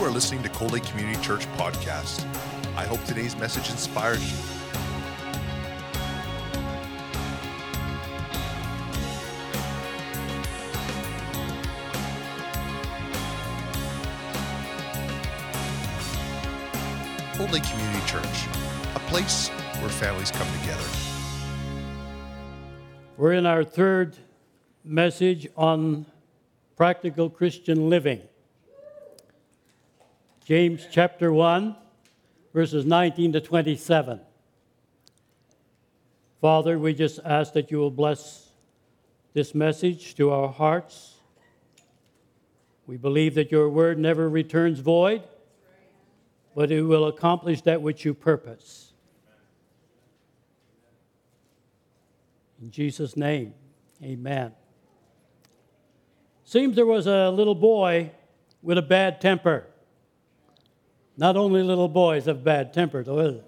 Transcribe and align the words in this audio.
You 0.00 0.06
are 0.06 0.10
listening 0.10 0.42
to 0.44 0.48
Cold 0.48 0.72
Lake 0.72 0.84
Community 0.84 1.22
Church 1.22 1.44
podcast. 1.58 2.24
I 2.74 2.84
hope 2.84 3.04
today's 3.04 3.36
message 3.36 3.68
inspires 3.68 4.32
you. 4.32 4.38
Cold 17.34 17.52
Lake 17.52 17.64
Community 17.64 18.06
Church, 18.06 18.24
a 18.94 19.00
place 19.10 19.48
where 19.80 19.90
families 19.90 20.30
come 20.30 20.48
together. 20.62 20.88
We're 23.18 23.34
in 23.34 23.44
our 23.44 23.64
third 23.64 24.16
message 24.82 25.46
on 25.58 26.06
practical 26.74 27.28
Christian 27.28 27.90
living. 27.90 28.22
James 30.50 30.84
chapter 30.90 31.32
1, 31.32 31.76
verses 32.52 32.84
19 32.84 33.34
to 33.34 33.40
27. 33.40 34.20
Father, 36.40 36.76
we 36.76 36.92
just 36.92 37.20
ask 37.24 37.52
that 37.52 37.70
you 37.70 37.78
will 37.78 37.92
bless 37.92 38.48
this 39.32 39.54
message 39.54 40.16
to 40.16 40.32
our 40.32 40.48
hearts. 40.48 41.20
We 42.88 42.96
believe 42.96 43.36
that 43.36 43.52
your 43.52 43.70
word 43.70 44.00
never 44.00 44.28
returns 44.28 44.80
void, 44.80 45.22
but 46.56 46.72
it 46.72 46.82
will 46.82 47.06
accomplish 47.06 47.60
that 47.60 47.80
which 47.80 48.04
you 48.04 48.12
purpose. 48.12 48.92
In 52.60 52.72
Jesus' 52.72 53.16
name, 53.16 53.54
amen. 54.02 54.50
Seems 56.42 56.74
there 56.74 56.86
was 56.86 57.06
a 57.06 57.30
little 57.30 57.54
boy 57.54 58.10
with 58.62 58.78
a 58.78 58.82
bad 58.82 59.20
temper. 59.20 59.69
Not 61.20 61.36
only 61.36 61.62
little 61.62 61.86
boys 61.86 62.24
have 62.24 62.42
bad 62.42 62.72
temper, 62.72 63.04
though, 63.04 63.18
is 63.18 63.34
it? 63.34 63.44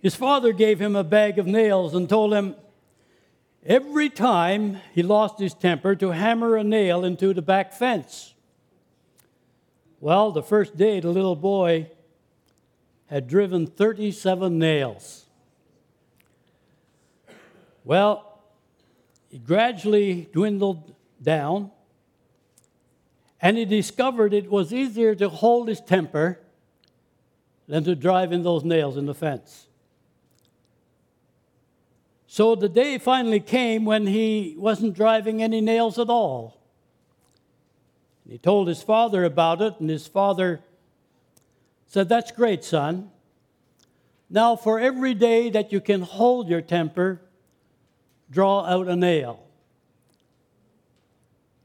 His 0.00 0.14
father 0.14 0.54
gave 0.54 0.80
him 0.80 0.96
a 0.96 1.04
bag 1.04 1.38
of 1.38 1.46
nails 1.46 1.94
and 1.94 2.08
told 2.08 2.32
him 2.32 2.54
every 3.62 4.08
time 4.08 4.78
he 4.94 5.02
lost 5.02 5.38
his 5.38 5.52
temper 5.52 5.94
to 5.96 6.12
hammer 6.12 6.56
a 6.56 6.64
nail 6.64 7.04
into 7.04 7.34
the 7.34 7.42
back 7.42 7.74
fence. 7.74 8.32
Well, 10.00 10.32
the 10.32 10.42
first 10.42 10.78
day, 10.78 11.00
the 11.00 11.10
little 11.10 11.36
boy 11.36 11.90
had 13.08 13.28
driven 13.28 13.66
37 13.66 14.58
nails. 14.58 15.26
Well, 17.84 18.40
it 19.30 19.44
gradually 19.44 20.26
dwindled 20.32 20.94
down, 21.20 21.70
and 23.44 23.58
he 23.58 23.66
discovered 23.66 24.32
it 24.32 24.50
was 24.50 24.72
easier 24.72 25.14
to 25.14 25.28
hold 25.28 25.68
his 25.68 25.78
temper 25.78 26.40
than 27.68 27.84
to 27.84 27.94
drive 27.94 28.32
in 28.32 28.42
those 28.42 28.64
nails 28.64 28.96
in 28.96 29.04
the 29.04 29.14
fence. 29.14 29.66
So 32.26 32.54
the 32.54 32.70
day 32.70 32.96
finally 32.96 33.40
came 33.40 33.84
when 33.84 34.06
he 34.06 34.54
wasn't 34.56 34.94
driving 34.94 35.42
any 35.42 35.60
nails 35.60 35.98
at 35.98 36.08
all. 36.08 36.58
He 38.26 38.38
told 38.38 38.66
his 38.66 38.82
father 38.82 39.24
about 39.24 39.60
it, 39.60 39.74
and 39.78 39.90
his 39.90 40.06
father 40.06 40.62
said, 41.86 42.08
That's 42.08 42.32
great, 42.32 42.64
son. 42.64 43.10
Now, 44.30 44.56
for 44.56 44.80
every 44.80 45.12
day 45.12 45.50
that 45.50 45.70
you 45.70 45.82
can 45.82 46.00
hold 46.00 46.48
your 46.48 46.62
temper, 46.62 47.20
draw 48.30 48.64
out 48.64 48.88
a 48.88 48.96
nail. 48.96 49.43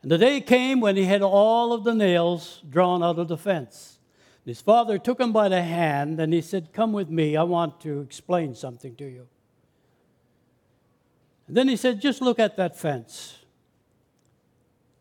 And 0.02 0.12
the 0.12 0.18
day 0.18 0.40
came 0.40 0.80
when 0.80 0.96
he 0.96 1.06
had 1.06 1.22
all 1.22 1.74
of 1.74 1.84
the 1.84 1.94
nails 1.94 2.62
drawn 2.70 3.04
out 3.04 3.20
of 3.20 3.28
the 3.28 3.38
fence. 3.38 4.00
His 4.46 4.62
father 4.62 4.98
took 4.98 5.20
him 5.20 5.32
by 5.32 5.50
the 5.50 5.62
hand 5.62 6.20
and 6.20 6.34
he 6.34 6.42
said, 6.42 6.74
Come 6.74 6.94
with 6.94 7.10
me, 7.10 7.36
I 7.36 7.44
want 7.44 7.82
to 7.82 8.02
explain 8.02 8.56
something 8.56 8.96
to 8.96 9.06
you. 9.06 9.28
And 11.48 11.58
then 11.58 11.68
he 11.68 11.76
said, 11.76 12.02
Just 12.02 12.22
look 12.22 12.40
at 12.40 12.58
that 12.58 12.78
fence. 12.78 13.38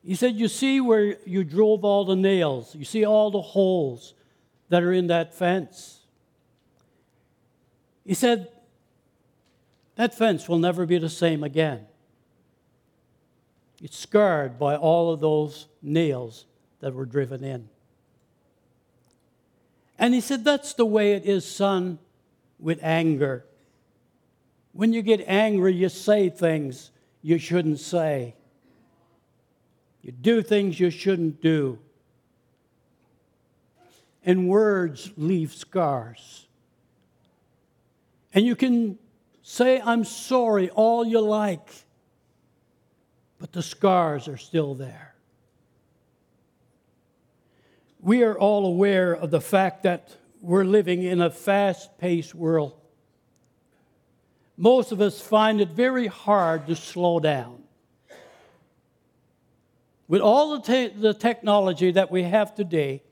He 0.04 0.14
said, 0.14 0.34
You 0.34 0.48
see 0.48 0.80
where 0.80 1.16
you 1.24 1.44
drove 1.44 1.84
all 1.84 2.04
the 2.04 2.16
nails, 2.16 2.74
you 2.74 2.84
see 2.84 3.04
all 3.04 3.30
the 3.30 3.40
holes 3.40 4.14
that 4.68 4.82
are 4.82 4.92
in 4.92 5.06
that 5.06 5.34
fence. 5.34 6.00
He 8.04 8.14
said, 8.14 8.48
That 9.96 10.14
fence 10.14 10.48
will 10.48 10.58
never 10.58 10.86
be 10.86 10.98
the 10.98 11.08
same 11.08 11.44
again. 11.44 11.87
It's 13.82 13.98
scarred 13.98 14.58
by 14.58 14.76
all 14.76 15.12
of 15.12 15.20
those 15.20 15.68
nails 15.82 16.46
that 16.80 16.94
were 16.94 17.06
driven 17.06 17.44
in. 17.44 17.68
And 19.98 20.14
he 20.14 20.20
said, 20.20 20.44
That's 20.44 20.74
the 20.74 20.86
way 20.86 21.12
it 21.12 21.24
is, 21.24 21.44
son, 21.44 21.98
with 22.58 22.80
anger. 22.82 23.44
When 24.72 24.92
you 24.92 25.02
get 25.02 25.24
angry, 25.26 25.74
you 25.74 25.88
say 25.88 26.28
things 26.28 26.90
you 27.22 27.38
shouldn't 27.38 27.80
say. 27.80 28.34
You 30.02 30.12
do 30.12 30.42
things 30.42 30.78
you 30.78 30.90
shouldn't 30.90 31.42
do. 31.42 31.78
And 34.24 34.48
words 34.48 35.10
leave 35.16 35.52
scars. 35.54 36.46
And 38.32 38.46
you 38.46 38.54
can 38.54 38.98
say, 39.42 39.80
I'm 39.80 40.04
sorry, 40.04 40.70
all 40.70 41.04
you 41.04 41.20
like, 41.20 41.86
but 43.38 43.52
the 43.52 43.62
scars 43.62 44.28
are 44.28 44.36
still 44.36 44.74
there. 44.74 45.14
We 48.00 48.22
are 48.22 48.38
all 48.38 48.66
aware 48.66 49.14
of 49.14 49.30
the 49.30 49.40
fact 49.40 49.82
that 49.82 50.16
we're 50.40 50.64
living 50.64 51.02
in 51.02 51.20
a 51.20 51.30
fast 51.30 51.98
paced 51.98 52.34
world. 52.34 52.74
Most 54.56 54.92
of 54.92 55.00
us 55.00 55.20
find 55.20 55.60
it 55.60 55.70
very 55.70 56.06
hard 56.06 56.66
to 56.66 56.76
slow 56.76 57.20
down. 57.20 57.62
With 60.08 60.20
all 60.20 60.58
the, 60.58 60.60
te- 60.60 61.00
the 61.00 61.14
technology 61.14 61.90
that 61.92 62.10
we 62.10 62.22
have 62.22 62.54
today, 62.54 63.02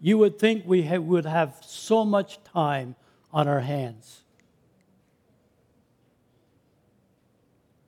you 0.00 0.18
would 0.18 0.38
think 0.38 0.64
we 0.66 0.82
ha- 0.82 0.98
would 0.98 1.24
have 1.24 1.56
so 1.62 2.04
much 2.04 2.42
time 2.44 2.96
on 3.32 3.46
our 3.48 3.60
hands. 3.60 4.22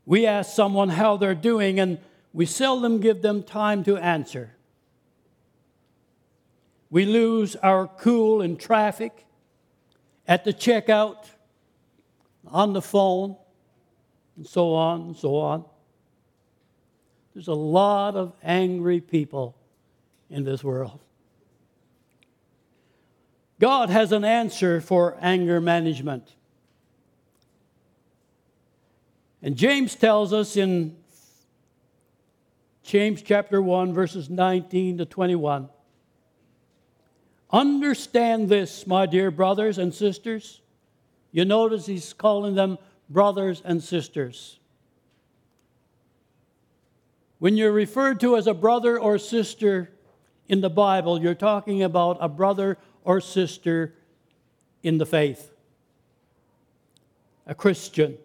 We 0.08 0.24
ask 0.24 0.54
someone 0.54 0.88
how 0.88 1.18
they're 1.18 1.34
doing, 1.34 1.78
and 1.78 1.98
we 2.32 2.46
seldom 2.46 2.98
give 2.98 3.20
them 3.20 3.42
time 3.42 3.84
to 3.84 3.98
answer. 3.98 4.54
We 6.88 7.04
lose 7.04 7.56
our 7.56 7.86
cool 7.86 8.40
in 8.40 8.56
traffic, 8.56 9.26
at 10.26 10.44
the 10.44 10.54
checkout, 10.54 11.26
on 12.46 12.72
the 12.72 12.80
phone, 12.80 13.36
and 14.38 14.46
so 14.46 14.72
on 14.72 15.02
and 15.02 15.16
so 15.16 15.36
on. 15.36 15.66
There's 17.34 17.48
a 17.48 17.52
lot 17.52 18.16
of 18.16 18.32
angry 18.42 19.02
people 19.02 19.58
in 20.30 20.42
this 20.42 20.64
world. 20.64 21.00
God 23.60 23.90
has 23.90 24.12
an 24.12 24.24
answer 24.24 24.80
for 24.80 25.18
anger 25.20 25.60
management. 25.60 26.32
And 29.42 29.56
James 29.56 29.94
tells 29.94 30.32
us 30.32 30.56
in 30.56 30.96
James 32.82 33.22
chapter 33.22 33.60
1, 33.60 33.92
verses 33.92 34.30
19 34.30 34.98
to 34.98 35.04
21 35.04 35.68
Understand 37.50 38.48
this, 38.48 38.86
my 38.86 39.06
dear 39.06 39.30
brothers 39.30 39.78
and 39.78 39.94
sisters. 39.94 40.60
You 41.32 41.44
notice 41.44 41.86
he's 41.86 42.12
calling 42.12 42.54
them 42.54 42.78
brothers 43.08 43.62
and 43.64 43.82
sisters. 43.82 44.58
When 47.38 47.56
you're 47.56 47.72
referred 47.72 48.20
to 48.20 48.36
as 48.36 48.46
a 48.46 48.54
brother 48.54 48.98
or 48.98 49.18
sister 49.18 49.90
in 50.48 50.60
the 50.60 50.70
Bible, 50.70 51.22
you're 51.22 51.34
talking 51.34 51.82
about 51.82 52.18
a 52.20 52.28
brother 52.28 52.76
or 53.04 53.20
sister 53.20 53.94
in 54.82 54.98
the 54.98 55.06
faith, 55.06 55.52
a 57.46 57.54
Christian. 57.54 58.18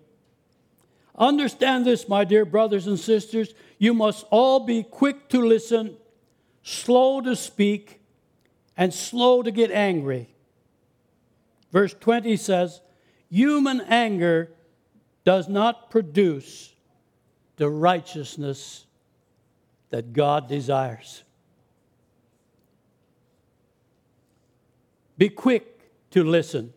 Understand 1.16 1.86
this, 1.86 2.08
my 2.10 2.24
dear 2.24 2.46
brothers 2.46 2.88
and 2.88 3.00
sisters. 3.00 3.54
You 3.78 3.94
must 3.94 4.26
all 4.32 4.62
be 4.62 4.84
quick 4.84 5.30
to 5.30 5.40
listen, 5.40 5.98
slow 6.64 7.22
to 7.22 7.36
speak, 7.36 8.02
and 8.76 8.94
slow 8.94 9.44
to 9.44 9.52
get 9.52 9.72
angry. 9.72 10.30
Verse 11.72 11.94
20 12.00 12.36
says, 12.38 12.82
Human 13.30 13.82
anger 13.82 14.52
does 15.24 15.48
not 15.48 15.90
produce 15.92 16.74
the 17.58 17.70
righteousness 17.70 18.86
that 19.90 20.14
God 20.14 20.48
desires. 20.48 21.24
Be 25.18 25.30
quick 25.30 25.80
to 26.12 26.24
listen. 26.24 26.74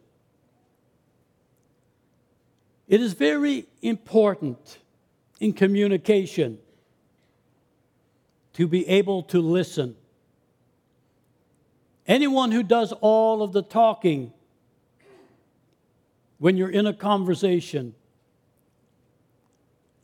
It 2.88 3.00
is 3.00 3.12
very 3.14 3.66
important 3.82 4.78
in 5.40 5.52
communication 5.52 6.58
to 8.54 8.66
be 8.66 8.86
able 8.88 9.22
to 9.24 9.40
listen 9.40 9.96
Anyone 12.06 12.52
who 12.52 12.62
does 12.62 12.92
all 13.00 13.42
of 13.42 13.52
the 13.52 13.62
talking 13.62 14.32
when 16.38 16.56
you're 16.56 16.70
in 16.70 16.86
a 16.86 16.92
conversation 16.92 17.94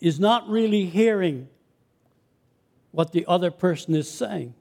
is 0.00 0.18
not 0.18 0.48
really 0.48 0.86
hearing 0.86 1.48
what 2.90 3.12
the 3.12 3.24
other 3.26 3.50
person 3.50 3.94
is 3.94 4.10
saying. 4.10 4.54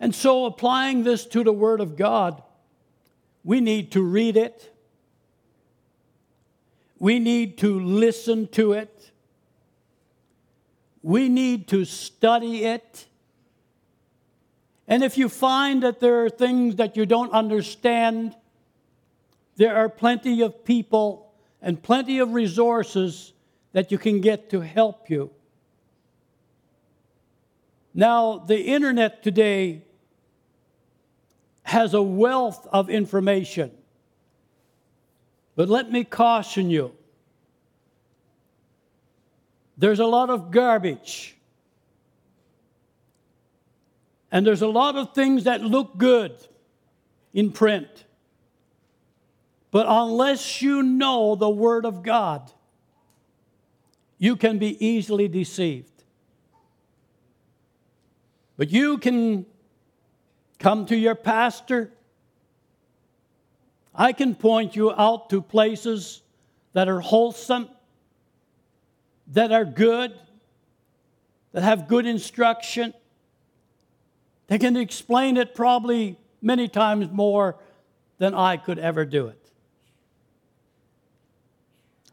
And 0.00 0.12
so, 0.12 0.46
applying 0.46 1.04
this 1.04 1.24
to 1.26 1.44
the 1.44 1.52
Word 1.52 1.80
of 1.80 1.96
God, 1.96 2.42
we 3.44 3.60
need 3.60 3.92
to 3.92 4.02
read 4.02 4.36
it, 4.36 4.71
we 7.02 7.18
need 7.18 7.58
to 7.58 7.80
listen 7.80 8.46
to 8.46 8.74
it, 8.74 9.10
we 11.02 11.28
need 11.28 11.66
to 11.66 11.84
study 11.84 12.64
it. 12.64 13.06
And 14.86 15.02
if 15.02 15.18
you 15.18 15.28
find 15.28 15.82
that 15.82 15.98
there 15.98 16.24
are 16.24 16.30
things 16.30 16.76
that 16.76 16.96
you 16.96 17.04
don't 17.04 17.32
understand, 17.32 18.36
there 19.56 19.74
are 19.74 19.88
plenty 19.88 20.42
of 20.42 20.64
people 20.64 21.34
and 21.60 21.82
plenty 21.82 22.20
of 22.20 22.34
resources 22.34 23.32
that 23.72 23.90
you 23.90 23.98
can 23.98 24.20
get 24.20 24.48
to 24.50 24.60
help 24.60 25.10
you. 25.10 25.32
Now, 27.94 28.38
the 28.38 28.60
internet 28.60 29.24
today 29.24 29.82
has 31.64 31.94
a 31.94 32.02
wealth 32.02 32.64
of 32.72 32.88
information. 32.88 33.72
But 35.54 35.68
let 35.68 35.90
me 35.90 36.04
caution 36.04 36.70
you 36.70 36.92
there's 39.76 39.98
a 39.98 40.06
lot 40.06 40.30
of 40.30 40.50
garbage. 40.50 41.36
And 44.30 44.46
there's 44.46 44.62
a 44.62 44.68
lot 44.68 44.96
of 44.96 45.12
things 45.12 45.44
that 45.44 45.60
look 45.60 45.98
good 45.98 46.32
in 47.34 47.50
print. 47.50 48.04
But 49.72 49.86
unless 49.88 50.62
you 50.62 50.82
know 50.82 51.34
the 51.34 51.50
Word 51.50 51.84
of 51.84 52.02
God, 52.02 52.50
you 54.18 54.36
can 54.36 54.58
be 54.58 54.84
easily 54.84 55.26
deceived. 55.26 56.04
But 58.56 58.70
you 58.70 58.98
can 58.98 59.46
come 60.60 60.86
to 60.86 60.96
your 60.96 61.14
pastor. 61.16 61.90
I 63.94 64.12
can 64.12 64.34
point 64.34 64.74
you 64.74 64.92
out 64.92 65.30
to 65.30 65.42
places 65.42 66.22
that 66.72 66.88
are 66.88 67.00
wholesome, 67.00 67.68
that 69.28 69.52
are 69.52 69.64
good, 69.64 70.12
that 71.52 71.62
have 71.62 71.88
good 71.88 72.06
instruction. 72.06 72.94
They 74.46 74.58
can 74.58 74.76
explain 74.76 75.36
it 75.36 75.54
probably 75.54 76.18
many 76.40 76.68
times 76.68 77.10
more 77.12 77.56
than 78.18 78.34
I 78.34 78.56
could 78.56 78.78
ever 78.78 79.04
do 79.04 79.28
it. 79.28 79.38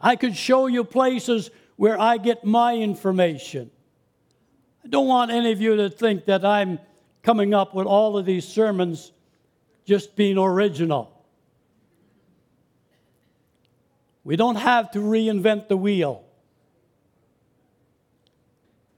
I 0.01 0.15
could 0.15 0.35
show 0.35 0.67
you 0.67 0.83
places 0.83 1.49
where 1.75 1.99
I 1.99 2.17
get 2.17 2.45
my 2.45 2.75
information. 2.75 3.71
I 4.83 4.87
don't 4.87 5.07
want 5.07 5.31
any 5.31 5.51
of 5.51 5.61
you 5.61 5.75
to 5.77 5.89
think 5.89 6.25
that 6.25 6.45
I'm 6.45 6.79
coming 7.23 7.53
up 7.53 7.73
with 7.73 7.85
all 7.85 8.17
of 8.17 8.25
these 8.25 8.47
sermons 8.47 9.11
just 9.85 10.15
being 10.15 10.37
original. 10.37 11.18
We 14.29 14.35
don't 14.35 14.57
have 14.57 14.91
to 14.91 14.99
reinvent 14.99 15.69
the 15.69 15.75
wheel. 15.75 16.23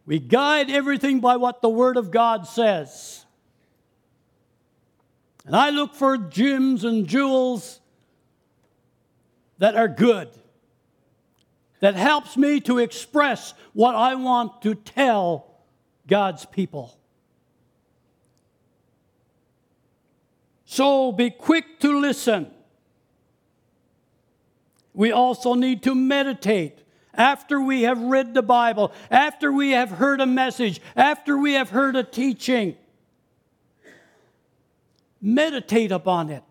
We 0.06 0.20
guide 0.20 0.70
everything 0.70 1.22
by 1.22 1.38
what 1.38 1.62
the 1.62 1.70
Word 1.70 1.96
of 1.96 2.12
God 2.12 2.46
says. 2.46 3.26
And 5.46 5.56
I 5.56 5.70
look 5.70 5.96
for 5.96 6.18
gems 6.18 6.84
and 6.84 7.08
jewels 7.08 7.80
that 9.58 9.78
are 9.78 9.88
good, 9.88 10.28
that 11.80 11.96
helps 11.96 12.36
me 12.36 12.60
to 12.60 12.80
express 12.80 13.54
what 13.72 13.96
I 13.96 14.16
want 14.16 14.62
to 14.64 14.76
tell 14.76 15.62
God's 16.08 16.44
people. 16.44 17.00
So 20.66 21.14
be 21.14 21.30
quick 21.30 21.80
to 21.80 22.02
listen. 22.02 22.52
We 24.94 25.12
also 25.12 25.54
need 25.54 25.84
to 25.84 25.96
meditate 25.96 26.80
after 27.14 27.60
we 27.62 27.84
have 27.84 28.02
read 28.02 28.34
the 28.34 28.42
Bible, 28.42 28.92
after 29.10 29.52
we 29.52 29.72
have 29.72 29.92
heard 29.92 30.22
a 30.22 30.26
message, 30.26 30.82
after 30.96 31.38
we 31.38 31.54
have 31.54 31.70
heard 31.70 31.96
a 31.96 32.04
teaching. 32.04 32.76
Meditate 35.22 35.92
upon 35.92 36.30
it. 36.30 36.44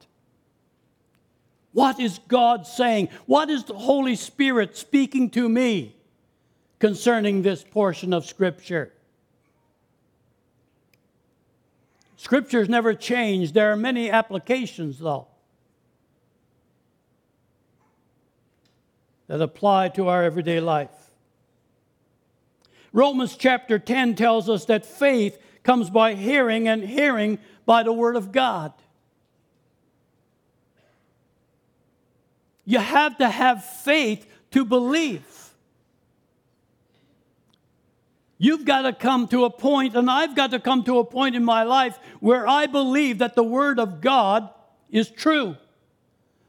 What 1.72 2.00
is 2.00 2.18
God 2.28 2.66
saying? 2.66 3.08
What 3.26 3.48
is 3.48 3.64
the 3.64 3.74
Holy 3.74 4.16
Spirit 4.16 4.76
speaking 4.76 5.30
to 5.30 5.48
me 5.48 5.96
concerning 6.78 7.42
this 7.42 7.62
portion 7.62 8.12
of 8.12 8.26
Scripture? 8.26 8.92
Scriptures 12.16 12.68
never 12.68 12.92
change. 12.92 13.52
There 13.52 13.72
are 13.72 13.76
many 13.76 14.10
applications, 14.10 14.98
though, 14.98 15.28
that 19.30 19.40
apply 19.40 19.88
to 19.88 20.08
our 20.08 20.24
everyday 20.24 20.58
life. 20.58 20.90
Romans 22.92 23.36
chapter 23.36 23.78
10 23.78 24.16
tells 24.16 24.50
us 24.50 24.64
that 24.64 24.84
faith 24.84 25.38
comes 25.62 25.88
by 25.88 26.14
hearing, 26.14 26.66
and 26.66 26.82
hearing 26.82 27.38
by 27.64 27.84
the 27.84 27.92
Word 27.92 28.16
of 28.16 28.32
God. 28.32 28.72
You 32.64 32.80
have 32.80 33.18
to 33.18 33.28
have 33.28 33.64
faith 33.64 34.26
to 34.50 34.64
believe. 34.64 35.24
You've 38.36 38.64
got 38.64 38.82
to 38.82 38.92
come 38.92 39.28
to 39.28 39.44
a 39.44 39.50
point, 39.50 39.94
and 39.94 40.10
I've 40.10 40.34
got 40.34 40.50
to 40.50 40.58
come 40.58 40.82
to 40.84 40.98
a 40.98 41.04
point 41.04 41.36
in 41.36 41.44
my 41.44 41.62
life 41.62 42.00
where 42.18 42.48
I 42.48 42.66
believe 42.66 43.18
that 43.18 43.36
the 43.36 43.44
Word 43.44 43.78
of 43.78 44.00
God 44.00 44.50
is 44.90 45.08
true. 45.08 45.56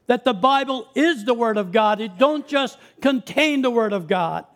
That 0.06 0.24
the 0.24 0.34
Bible 0.34 0.88
is 0.94 1.24
the 1.24 1.34
Word 1.34 1.56
of 1.56 1.72
God. 1.72 2.00
It 2.00 2.18
don't 2.18 2.46
just 2.46 2.78
contain 3.00 3.62
the 3.62 3.70
Word 3.70 3.92
of 3.92 4.08
God. 4.08 4.46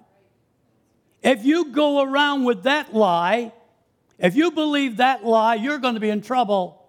If 1.22 1.44
you 1.44 1.72
go 1.72 2.03
around 2.03 2.44
with 2.44 2.65
that 2.65 2.94
lie, 2.94 3.53
if 4.19 4.34
you 4.34 4.50
believe 4.50 4.98
that 4.98 5.24
lie, 5.24 5.56
you're 5.56 5.79
going 5.79 5.94
to 5.94 6.00
be 6.00 6.10
in 6.10 6.22
trouble. 6.22 6.82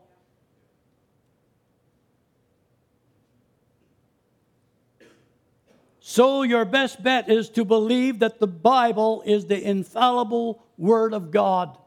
So, 6.00 6.44
your 6.44 6.64
best 6.64 7.04
bet 7.04 7.30
is 7.30 7.50
to 7.50 7.66
believe 7.66 8.20
that 8.20 8.40
the 8.40 8.48
Bible 8.48 9.22
is 9.26 9.46
the 9.46 9.62
infallible 9.62 10.64
Word 10.78 11.14
of 11.14 11.32
God. 11.32 11.78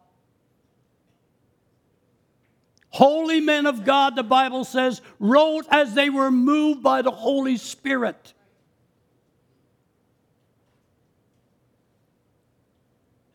Holy 2.91 3.41
men 3.41 3.67
of 3.67 3.85
God, 3.85 4.17
the 4.17 4.23
Bible 4.23 4.65
says, 4.65 5.01
wrote 5.19 5.65
as 5.71 5.95
they 5.95 6.11
were 6.11 6.31
moved 6.31 6.83
by 6.83 7.03
the 7.03 7.11
Holy 7.11 7.57
Spirit. 7.57 8.35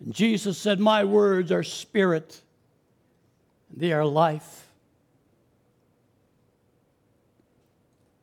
And 0.03 0.13
Jesus 0.13 0.57
said, 0.57 0.79
My 0.79 1.05
words 1.05 1.51
are 1.51 1.63
spirit, 1.63 2.41
they 3.75 3.93
are 3.93 4.05
life. 4.05 4.67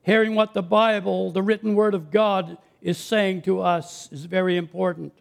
Hearing 0.02 0.34
what 0.34 0.52
the 0.52 0.62
Bible, 0.62 1.30
the 1.30 1.42
written 1.42 1.74
word 1.74 1.94
of 1.94 2.10
God, 2.10 2.58
is 2.82 2.98
saying 2.98 3.42
to 3.42 3.60
us 3.60 4.10
is 4.12 4.24
very 4.24 4.56
important. 4.56 5.12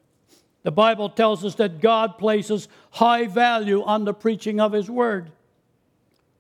The 0.64 0.72
Bible 0.72 1.10
tells 1.10 1.46
us 1.46 1.56
that 1.56 1.80
God 1.80 2.18
places 2.18 2.68
high 2.92 3.28
value 3.28 3.84
on 3.84 4.06
the 4.06 4.14
preaching 4.14 4.60
of 4.60 4.74
his 4.74 4.90
word. 4.90 5.32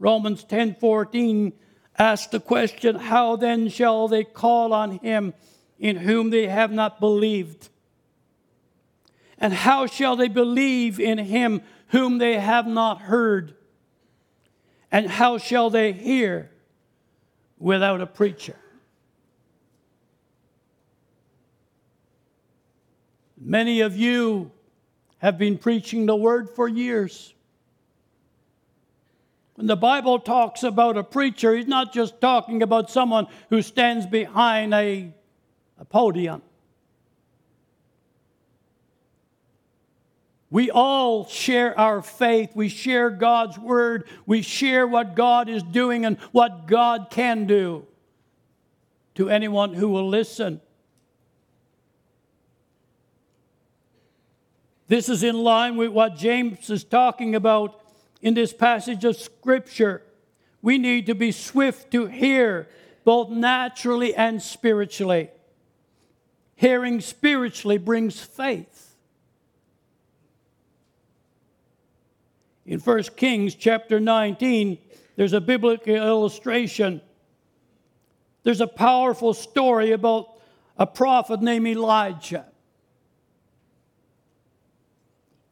Romans 0.02 0.44
10:14 0.44 1.54
asks 1.98 2.32
the 2.32 2.40
question, 2.40 2.96
how 2.96 3.36
then 3.36 3.70
shall 3.70 4.08
they 4.08 4.24
call 4.24 4.74
on 4.74 4.98
him 5.00 5.34
in 5.78 5.96
whom 5.96 6.32
they 6.32 6.48
have 6.48 6.72
not 6.72 7.00
believed? 7.00 7.70
And 9.38 9.54
how 9.54 9.86
shall 9.86 10.16
they 10.16 10.28
believe 10.28 11.00
in 11.00 11.20
him 11.20 11.62
whom 11.88 12.18
they 12.18 12.40
have 12.40 12.66
not 12.66 13.02
heard? 13.02 13.56
And 14.92 15.08
how 15.08 15.38
shall 15.38 15.70
they 15.70 15.92
hear 15.94 16.52
without 17.62 18.02
a 18.02 18.08
preacher. 18.08 18.56
Many 23.38 23.82
of 23.82 23.96
you 23.96 24.52
have 25.20 25.38
been 25.38 25.58
preaching 25.58 26.08
the 26.08 26.16
word 26.16 26.50
for 26.50 26.68
years. 26.68 27.34
When 29.62 29.68
the 29.68 29.76
Bible 29.76 30.18
talks 30.18 30.64
about 30.64 30.98
a 30.98 31.04
preacher, 31.04 31.56
he's 31.56 31.68
not 31.68 31.94
just 31.94 32.20
talking 32.20 32.64
about 32.64 32.90
someone 32.90 33.28
who 33.52 33.62
stands 33.62 34.08
behind 34.08 34.74
a, 34.74 35.14
a 35.78 35.86
podium. 35.86 36.42
We 40.50 40.72
all 40.72 41.28
share 41.28 41.80
our 41.80 42.02
faith. 42.02 42.54
We 42.56 42.70
share 42.70 43.12
God's 43.12 43.60
word. 43.60 44.08
We 44.26 44.42
share 44.42 44.88
what 44.88 45.16
God 45.16 45.48
is 45.48 45.62
doing 45.62 46.06
and 46.06 46.18
what 46.32 46.66
God 46.66 47.12
can 47.12 47.46
do 47.46 47.86
to 49.14 49.30
anyone 49.30 49.76
who 49.76 49.90
will 49.90 50.10
listen. 50.10 50.60
This 54.88 55.08
is 55.08 55.22
in 55.22 55.38
line 55.38 55.78
with 55.78 55.92
what 55.92 56.16
James 56.16 56.68
is 56.72 56.84
talking 56.84 57.36
about 57.36 57.81
in 58.22 58.34
this 58.34 58.54
passage 58.54 59.04
of 59.04 59.16
Scripture. 59.18 60.04
We 60.62 60.78
need 60.78 61.08
to 61.08 61.16
be 61.16 61.32
swift 61.32 61.92
to 61.92 62.06
hear, 62.06 62.68
both 63.04 63.30
naturally 63.30 64.14
and 64.14 64.42
spiritually. 64.42 65.30
Hearing 66.56 67.02
spiritually 67.02 67.80
brings 67.80 68.20
faith. 68.20 68.96
In 72.66 72.80
1 72.80 73.04
Kings 73.16 73.56
chapter 73.56 74.00
19, 74.00 74.78
there's 75.16 75.34
a 75.34 75.42
biblical 75.42 75.96
illustration. 75.96 77.02
There's 78.44 78.62
a 78.62 78.68
powerful 78.68 79.34
story 79.34 79.92
about 79.92 80.28
a 80.78 80.86
prophet 80.86 81.42
named 81.42 81.68
Elijah. 81.68 82.46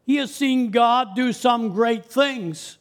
He 0.09 0.15
has 0.15 0.33
seen 0.33 0.71
God 0.71 1.13
do 1.15 1.31
some 1.31 1.69
great 1.69 2.03
things. 2.03 2.79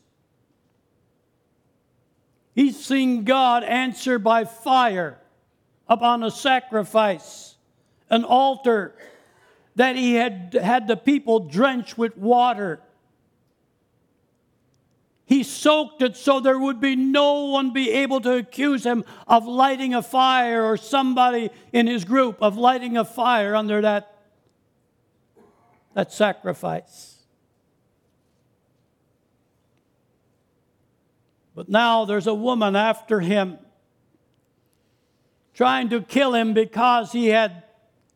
He's 2.54 2.82
seen 2.82 3.24
God 3.24 3.64
answer 3.64 4.18
by 4.18 4.46
fire 4.46 5.18
upon 5.86 6.22
a 6.22 6.30
sacrifice, 6.30 7.56
an 8.08 8.24
altar 8.24 8.94
that 9.74 9.94
he 9.94 10.14
had 10.14 10.58
had 10.58 10.88
the 10.88 10.96
people 10.96 11.40
drench 11.40 11.98
with 11.98 12.16
water. 12.16 12.80
He 15.26 15.42
soaked 15.42 16.00
it 16.00 16.16
so 16.16 16.40
there 16.40 16.58
would 16.58 16.80
be 16.80 16.96
no 16.96 17.44
one 17.44 17.74
be 17.74 17.90
able 17.90 18.22
to 18.22 18.36
accuse 18.36 18.86
him 18.86 19.04
of 19.26 19.46
lighting 19.46 19.92
a 19.92 20.00
fire 20.00 20.64
or 20.64 20.78
somebody 20.78 21.50
in 21.74 21.88
his 21.88 22.06
group 22.06 22.38
of 22.40 22.56
lighting 22.56 22.96
a 22.96 23.04
fire 23.04 23.54
under 23.54 23.82
that, 23.82 24.16
that 25.92 26.10
sacrifice. 26.10 27.16
But 31.58 31.68
now 31.68 32.04
there's 32.04 32.28
a 32.28 32.34
woman 32.34 32.76
after 32.76 33.18
him 33.18 33.58
trying 35.54 35.88
to 35.88 36.00
kill 36.00 36.32
him 36.32 36.54
because 36.54 37.10
he 37.10 37.26
had 37.26 37.64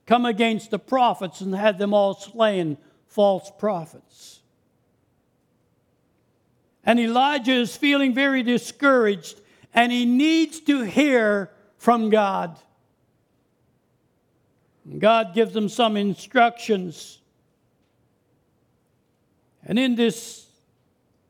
come 0.06 0.26
against 0.26 0.70
the 0.70 0.78
prophets 0.78 1.40
and 1.40 1.52
had 1.52 1.76
them 1.76 1.92
all 1.92 2.14
slain, 2.14 2.78
false 3.08 3.50
prophets. 3.58 4.42
And 6.84 7.00
Elijah 7.00 7.54
is 7.54 7.76
feeling 7.76 8.14
very 8.14 8.44
discouraged 8.44 9.40
and 9.74 9.90
he 9.90 10.04
needs 10.04 10.60
to 10.60 10.82
hear 10.82 11.50
from 11.78 12.10
God. 12.10 12.56
And 14.84 15.00
God 15.00 15.34
gives 15.34 15.56
him 15.56 15.68
some 15.68 15.96
instructions. 15.96 17.18
And 19.64 19.80
in 19.80 19.96
this 19.96 20.46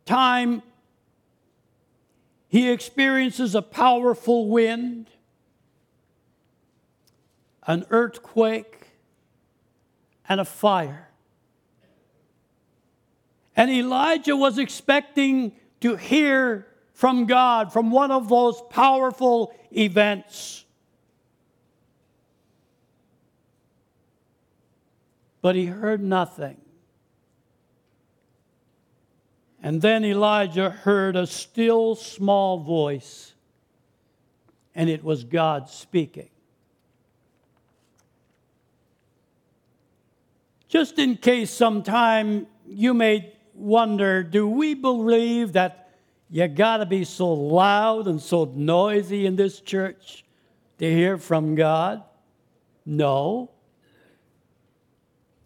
time, 0.05 0.63
he 2.53 2.71
experiences 2.71 3.55
a 3.55 3.63
powerful 3.63 4.47
wind, 4.47 5.09
an 7.67 7.87
earthquake, 7.89 8.89
and 10.29 10.39
a 10.39 10.45
fire. 10.45 11.09
And 13.57 13.71
Elijah 13.71 14.37
was 14.37 14.59
expecting 14.59 15.53
to 15.81 15.97
hear 15.97 16.67
from 16.93 17.25
God 17.25 17.73
from 17.73 17.91
one 17.91 18.11
of 18.11 18.29
those 18.29 18.61
powerful 18.69 19.55
events. 19.75 20.67
But 25.41 25.55
he 25.55 25.65
heard 25.65 26.03
nothing. 26.03 26.61
And 29.63 29.81
then 29.81 30.05
Elijah 30.05 30.71
heard 30.71 31.15
a 31.15 31.27
still 31.27 31.95
small 31.95 32.59
voice, 32.59 33.33
and 34.75 34.91
it 34.91 35.05
was 35.05 35.23
God 35.23 35.69
speaking. 35.69 36.29
Just 40.69 40.99
in 40.99 41.17
case 41.17 41.51
sometime 41.51 42.49
you 42.67 42.93
may 42.93 43.33
wonder 43.55 44.23
do 44.23 44.49
we 44.49 44.75
believe 44.75 45.53
that 45.53 45.91
you 46.31 46.49
got 46.49 46.79
to 46.79 46.87
be 46.87 47.05
so 47.05 47.33
loud 47.33 48.09
and 48.09 48.21
so 48.21 48.51
noisy 48.55 49.27
in 49.27 49.37
this 49.37 49.61
church 49.61 50.25
to 50.79 50.91
hear 50.91 51.19
from 51.19 51.55
God? 51.55 52.03
No. 52.87 53.51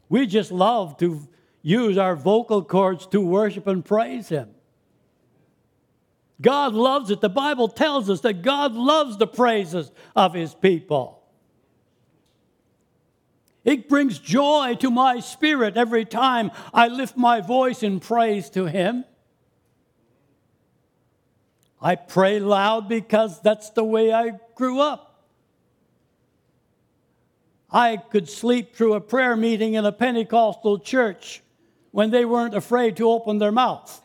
We 0.08 0.26
just 0.26 0.52
love 0.52 0.96
to 0.98 1.26
use 1.66 1.98
our 1.98 2.14
vocal 2.14 2.62
cords 2.62 3.08
to 3.08 3.20
worship 3.20 3.66
and 3.66 3.84
praise 3.84 4.28
Him. 4.28 4.50
God 6.40 6.74
loves 6.74 7.10
it. 7.10 7.20
The 7.20 7.28
Bible 7.28 7.66
tells 7.66 8.08
us 8.08 8.20
that 8.20 8.42
God 8.42 8.74
loves 8.74 9.16
the 9.16 9.26
praises 9.26 9.90
of 10.14 10.32
His 10.32 10.54
people. 10.54 11.24
It 13.64 13.88
brings 13.88 14.20
joy 14.20 14.76
to 14.78 14.92
my 14.92 15.18
spirit 15.18 15.76
every 15.76 16.04
time 16.04 16.52
I 16.72 16.86
lift 16.86 17.16
my 17.16 17.40
voice 17.40 17.82
in 17.82 17.98
praise 17.98 18.48
to 18.50 18.66
Him. 18.66 19.04
I 21.82 21.96
pray 21.96 22.38
loud 22.38 22.88
because 22.88 23.42
that's 23.42 23.70
the 23.70 23.82
way 23.82 24.12
I 24.12 24.38
grew 24.54 24.78
up. 24.78 25.24
I 27.72 27.96
could 27.96 28.28
sleep 28.28 28.76
through 28.76 28.94
a 28.94 29.00
prayer 29.00 29.34
meeting 29.34 29.74
in 29.74 29.84
a 29.84 29.90
Pentecostal 29.90 30.78
church 30.78 31.42
when 31.96 32.10
they 32.10 32.26
weren't 32.26 32.54
afraid 32.54 32.94
to 32.94 33.08
open 33.08 33.38
their 33.38 33.50
mouth. 33.50 34.02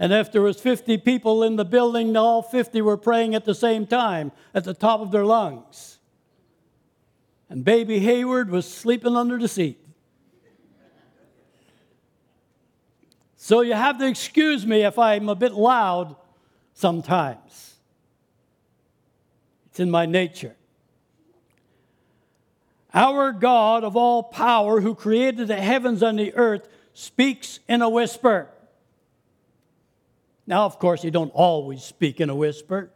And 0.00 0.12
if 0.12 0.32
there 0.32 0.42
was 0.42 0.60
50 0.60 0.98
people 0.98 1.44
in 1.44 1.54
the 1.54 1.64
building, 1.64 2.16
all 2.16 2.42
50 2.42 2.82
were 2.82 2.96
praying 2.96 3.36
at 3.36 3.44
the 3.44 3.54
same 3.54 3.86
time 3.86 4.32
at 4.52 4.64
the 4.64 4.74
top 4.74 4.98
of 4.98 5.12
their 5.12 5.24
lungs. 5.24 5.98
And 7.48 7.64
baby 7.64 8.00
Hayward 8.00 8.50
was 8.50 8.68
sleeping 8.68 9.14
under 9.14 9.38
the 9.38 9.46
seat. 9.46 9.78
So 13.36 13.60
you 13.60 13.74
have 13.74 13.96
to 14.00 14.08
excuse 14.08 14.66
me 14.66 14.82
if 14.82 14.98
I'm 14.98 15.28
a 15.28 15.36
bit 15.36 15.52
loud 15.52 16.16
sometimes. 16.74 17.76
It's 19.66 19.78
in 19.78 19.88
my 19.88 20.04
nature. 20.04 20.56
Our 22.96 23.30
God 23.30 23.84
of 23.84 23.94
all 23.94 24.22
power, 24.22 24.80
who 24.80 24.94
created 24.94 25.48
the 25.48 25.56
heavens 25.56 26.02
and 26.02 26.18
the 26.18 26.34
earth, 26.34 26.66
speaks 26.94 27.60
in 27.68 27.82
a 27.82 27.90
whisper. 27.90 28.48
Now, 30.46 30.64
of 30.64 30.78
course, 30.78 31.02
he 31.02 31.10
don't 31.10 31.32
always 31.34 31.82
speak 31.82 32.22
in 32.22 32.30
a 32.30 32.34
whisper. 32.34 32.90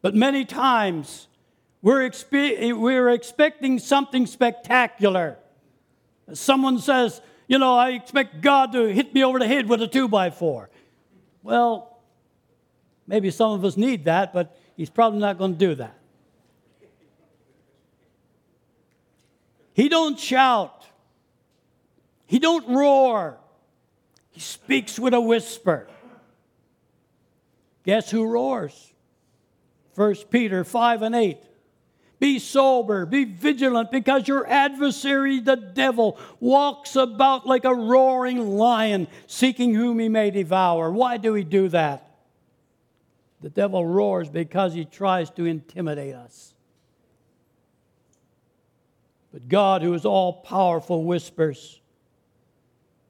But 0.00 0.14
many 0.14 0.44
times 0.44 1.26
we're, 1.82 2.08
expe- 2.08 2.78
we're 2.78 3.10
expecting 3.10 3.80
something 3.80 4.26
spectacular. 4.26 5.36
Someone 6.32 6.78
says, 6.78 7.20
you 7.48 7.58
know, 7.58 7.74
I 7.74 7.90
expect 7.90 8.42
God 8.42 8.70
to 8.74 8.92
hit 8.92 9.12
me 9.12 9.24
over 9.24 9.40
the 9.40 9.48
head 9.48 9.68
with 9.68 9.82
a 9.82 9.88
two 9.88 10.06
by 10.06 10.30
four. 10.30 10.70
Well, 11.42 12.00
maybe 13.08 13.32
some 13.32 13.50
of 13.50 13.64
us 13.64 13.76
need 13.76 14.04
that, 14.04 14.32
but 14.32 14.56
he's 14.76 14.88
probably 14.88 15.18
not 15.18 15.36
going 15.36 15.54
to 15.54 15.58
do 15.58 15.74
that. 15.74 15.99
He 19.74 19.88
don't 19.88 20.18
shout. 20.18 20.86
He 22.26 22.38
don't 22.38 22.68
roar. 22.68 23.38
He 24.30 24.40
speaks 24.40 24.98
with 24.98 25.14
a 25.14 25.20
whisper. 25.20 25.88
Guess 27.84 28.10
who 28.10 28.26
roars? 28.26 28.92
1 29.94 30.14
Peter 30.30 30.64
5 30.64 31.02
and 31.02 31.14
8. 31.14 31.38
Be 32.20 32.38
sober, 32.38 33.06
be 33.06 33.24
vigilant, 33.24 33.90
because 33.90 34.28
your 34.28 34.46
adversary, 34.46 35.40
the 35.40 35.56
devil, 35.56 36.18
walks 36.38 36.94
about 36.94 37.46
like 37.46 37.64
a 37.64 37.74
roaring 37.74 38.58
lion, 38.58 39.08
seeking 39.26 39.74
whom 39.74 39.98
he 39.98 40.10
may 40.10 40.30
devour. 40.30 40.92
Why 40.92 41.16
do 41.16 41.32
he 41.32 41.44
do 41.44 41.68
that? 41.70 42.10
The 43.40 43.48
devil 43.48 43.86
roars 43.86 44.28
because 44.28 44.74
he 44.74 44.84
tries 44.84 45.30
to 45.30 45.46
intimidate 45.46 46.14
us. 46.14 46.54
But 49.32 49.48
God, 49.48 49.82
who 49.82 49.94
is 49.94 50.04
all 50.04 50.32
powerful, 50.32 51.04
whispers. 51.04 51.80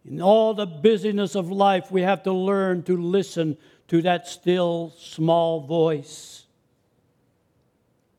In 0.05 0.21
all 0.21 0.55
the 0.55 0.67
busyness 0.67 1.35
of 1.35 1.50
life, 1.50 1.91
we 1.91 2.03
have 2.03 2.23
to 2.25 2.33
learn 2.33 2.83
to 2.85 2.97
listen 2.97 3.57
to 3.89 4.03
that 4.03 4.29
still 4.29 4.95
small 4.99 5.61
voice. 5.61 6.45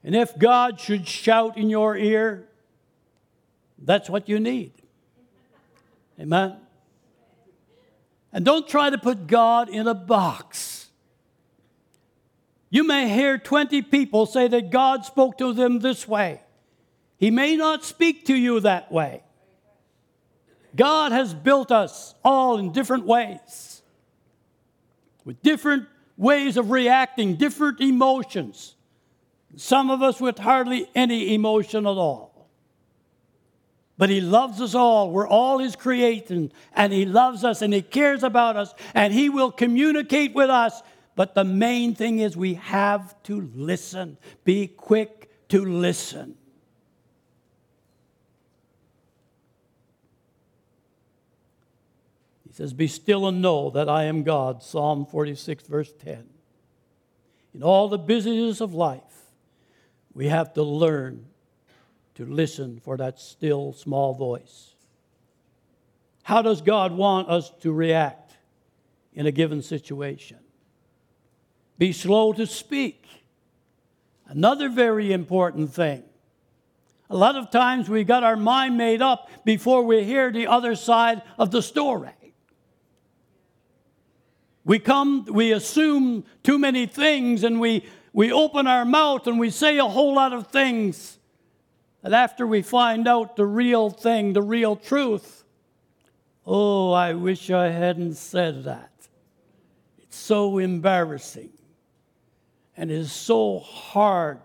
And 0.03 0.15
if 0.15 0.37
God 0.37 0.79
should 0.79 1.07
shout 1.07 1.57
in 1.57 1.69
your 1.69 1.95
ear, 1.95 2.47
That's 3.83 4.09
what 4.09 4.29
you 4.29 4.39
need. 4.39 4.73
Amen? 6.19 6.57
And 8.31 8.45
don't 8.45 8.67
try 8.67 8.89
to 8.89 8.97
put 8.97 9.27
God 9.27 9.69
in 9.69 9.87
a 9.87 9.93
box. 9.95 10.87
You 12.69 12.85
may 12.85 13.09
hear 13.09 13.37
20 13.37 13.81
people 13.81 14.25
say 14.25 14.47
that 14.47 14.69
God 14.69 15.03
spoke 15.03 15.37
to 15.39 15.51
them 15.51 15.79
this 15.79 16.07
way. 16.07 16.41
He 17.21 17.29
may 17.29 17.55
not 17.55 17.85
speak 17.85 18.25
to 18.25 18.35
you 18.35 18.61
that 18.61 18.91
way. 18.91 19.21
God 20.75 21.11
has 21.11 21.35
built 21.35 21.71
us 21.71 22.15
all 22.25 22.57
in 22.57 22.71
different 22.71 23.05
ways, 23.05 23.83
with 25.23 25.39
different 25.43 25.85
ways 26.17 26.57
of 26.57 26.71
reacting, 26.71 27.35
different 27.35 27.79
emotions. 27.79 28.73
Some 29.55 29.91
of 29.91 30.01
us 30.01 30.19
with 30.19 30.39
hardly 30.39 30.89
any 30.95 31.35
emotion 31.35 31.85
at 31.85 31.91
all. 31.91 32.49
But 33.99 34.09
He 34.09 34.19
loves 34.19 34.59
us 34.59 34.73
all. 34.73 35.11
We're 35.11 35.27
all 35.27 35.59
His 35.59 35.75
creation, 35.75 36.51
and 36.73 36.91
He 36.91 37.05
loves 37.05 37.43
us, 37.43 37.61
and 37.61 37.71
He 37.71 37.83
cares 37.83 38.23
about 38.23 38.57
us, 38.57 38.73
and 38.95 39.13
He 39.13 39.29
will 39.29 39.51
communicate 39.51 40.33
with 40.33 40.49
us. 40.49 40.81
But 41.15 41.35
the 41.35 41.43
main 41.43 41.93
thing 41.93 42.17
is 42.17 42.35
we 42.35 42.55
have 42.55 43.13
to 43.23 43.41
listen. 43.53 44.17
Be 44.43 44.65
quick 44.65 45.29
to 45.49 45.63
listen. 45.63 46.37
He 52.51 52.57
says, 52.57 52.73
Be 52.73 52.87
still 52.87 53.29
and 53.29 53.41
know 53.41 53.69
that 53.69 53.87
I 53.87 54.03
am 54.03 54.23
God. 54.23 54.61
Psalm 54.61 55.05
46, 55.05 55.63
verse 55.67 55.93
10. 56.03 56.27
In 57.53 57.63
all 57.63 57.87
the 57.87 57.97
busyness 57.97 58.59
of 58.59 58.73
life, 58.73 59.01
we 60.13 60.27
have 60.27 60.53
to 60.55 60.63
learn 60.63 61.27
to 62.15 62.25
listen 62.25 62.81
for 62.81 62.97
that 62.97 63.21
still 63.21 63.71
small 63.71 64.13
voice. 64.13 64.75
How 66.23 66.41
does 66.41 66.61
God 66.61 66.91
want 66.91 67.29
us 67.29 67.49
to 67.61 67.71
react 67.71 68.33
in 69.13 69.25
a 69.25 69.31
given 69.31 69.61
situation? 69.61 70.39
Be 71.77 71.93
slow 71.93 72.33
to 72.33 72.45
speak. 72.45 73.05
Another 74.27 74.67
very 74.67 75.13
important 75.13 75.73
thing. 75.73 76.03
A 77.09 77.15
lot 77.15 77.37
of 77.37 77.49
times 77.49 77.87
we 77.87 78.03
got 78.03 78.25
our 78.25 78.35
mind 78.35 78.77
made 78.77 79.01
up 79.01 79.29
before 79.45 79.83
we 79.83 80.03
hear 80.03 80.33
the 80.33 80.47
other 80.47 80.75
side 80.75 81.21
of 81.39 81.51
the 81.51 81.61
story. 81.61 82.11
We 84.63 84.79
come, 84.79 85.25
we 85.25 85.51
assume 85.51 86.23
too 86.43 86.59
many 86.59 86.85
things, 86.85 87.43
and 87.43 87.59
we, 87.59 87.85
we 88.13 88.31
open 88.31 88.67
our 88.67 88.85
mouth 88.85 89.25
and 89.27 89.39
we 89.39 89.49
say 89.49 89.77
a 89.77 89.85
whole 89.85 90.13
lot 90.13 90.33
of 90.33 90.47
things. 90.47 91.17
And 92.03 92.13
after 92.13 92.45
we 92.45 92.61
find 92.61 93.07
out 93.07 93.35
the 93.35 93.45
real 93.45 93.89
thing, 93.89 94.33
the 94.33 94.41
real 94.41 94.75
truth, 94.75 95.43
oh, 96.45 96.91
I 96.91 97.13
wish 97.13 97.49
I 97.49 97.69
hadn't 97.69 98.15
said 98.15 98.65
that. 98.65 98.91
It's 99.99 100.17
so 100.17 100.57
embarrassing. 100.57 101.51
And 102.75 102.89
it 102.89 102.97
is 102.97 103.11
so 103.11 103.59
hard 103.59 104.39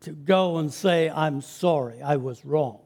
to 0.00 0.12
go 0.12 0.58
and 0.58 0.72
say, 0.72 1.10
I'm 1.10 1.40
sorry, 1.42 2.02
I 2.02 2.16
was 2.16 2.44
wrong. 2.44 2.80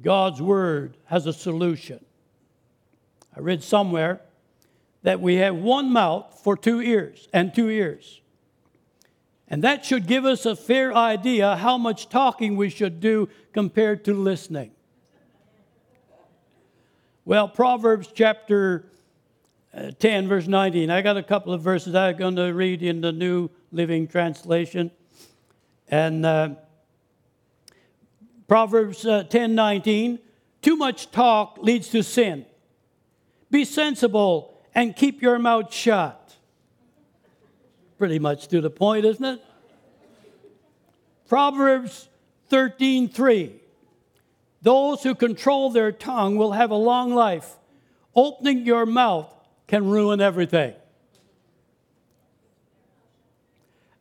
God's 0.00 0.40
word 0.40 0.96
has 1.06 1.26
a 1.26 1.32
solution. 1.32 2.04
I 3.36 3.40
read 3.40 3.62
somewhere 3.62 4.20
that 5.02 5.20
we 5.20 5.36
have 5.36 5.56
one 5.56 5.92
mouth 5.92 6.40
for 6.42 6.56
two 6.56 6.80
ears 6.80 7.28
and 7.32 7.54
two 7.54 7.68
ears. 7.68 8.22
And 9.48 9.62
that 9.62 9.84
should 9.84 10.06
give 10.06 10.24
us 10.24 10.46
a 10.46 10.56
fair 10.56 10.94
idea 10.94 11.56
how 11.56 11.78
much 11.78 12.08
talking 12.08 12.56
we 12.56 12.70
should 12.70 12.98
do 12.98 13.28
compared 13.52 14.04
to 14.06 14.14
listening. 14.14 14.72
Well, 17.24 17.46
Proverbs 17.48 18.08
chapter 18.12 18.86
uh, 19.76 19.90
10, 19.98 20.28
verse 20.28 20.46
19. 20.46 20.90
I 20.90 21.02
got 21.02 21.16
a 21.16 21.22
couple 21.22 21.52
of 21.52 21.60
verses 21.60 21.94
I'm 21.94 22.16
going 22.16 22.36
to 22.36 22.52
read 22.54 22.82
in 22.82 23.02
the 23.02 23.12
New 23.12 23.50
Living 23.70 24.08
Translation. 24.08 24.90
And 25.88 26.24
uh, 26.24 26.50
Proverbs 28.48 29.04
uh, 29.04 29.24
10, 29.24 29.54
19. 29.54 30.18
Too 30.62 30.76
much 30.76 31.10
talk 31.10 31.58
leads 31.60 31.88
to 31.90 32.02
sin. 32.02 32.45
Be 33.50 33.64
sensible 33.64 34.60
and 34.74 34.94
keep 34.94 35.22
your 35.22 35.38
mouth 35.38 35.72
shut. 35.72 36.36
Pretty 37.98 38.18
much 38.18 38.48
to 38.48 38.60
the 38.60 38.70
point, 38.70 39.04
isn't 39.04 39.24
it? 39.24 39.40
Proverbs 41.28 42.08
13:3 42.50 43.60
Those 44.62 45.02
who 45.02 45.14
control 45.14 45.70
their 45.70 45.92
tongue 45.92 46.36
will 46.36 46.52
have 46.52 46.70
a 46.70 46.76
long 46.76 47.14
life. 47.14 47.56
Opening 48.14 48.64
your 48.66 48.86
mouth 48.86 49.32
can 49.66 49.88
ruin 49.88 50.20
everything. 50.20 50.74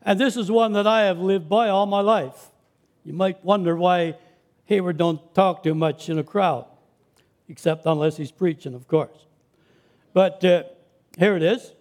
And 0.02 0.20
this 0.20 0.38
is 0.38 0.52
one 0.52 0.74
that 0.74 0.86
I 0.86 1.04
have 1.04 1.20
lived 1.20 1.50
by 1.50 1.70
all 1.70 1.88
my 1.88 2.02
life. 2.02 2.52
You 3.04 3.14
might 3.14 3.44
wonder 3.44 3.76
why 3.76 4.18
Hayward 4.66 4.98
don't 4.98 5.34
talk 5.34 5.64
too 5.64 5.76
much 5.76 6.10
in 6.10 6.20
a 6.20 6.24
crowd, 6.24 6.66
except 7.50 7.86
unless 7.86 8.18
he's 8.18 8.32
preaching, 8.32 8.74
of 8.74 8.88
course. 8.88 9.26
But 10.16 10.46
uh, 10.46 10.64
here 11.18 11.36
it 11.36 11.44
is 11.44 11.74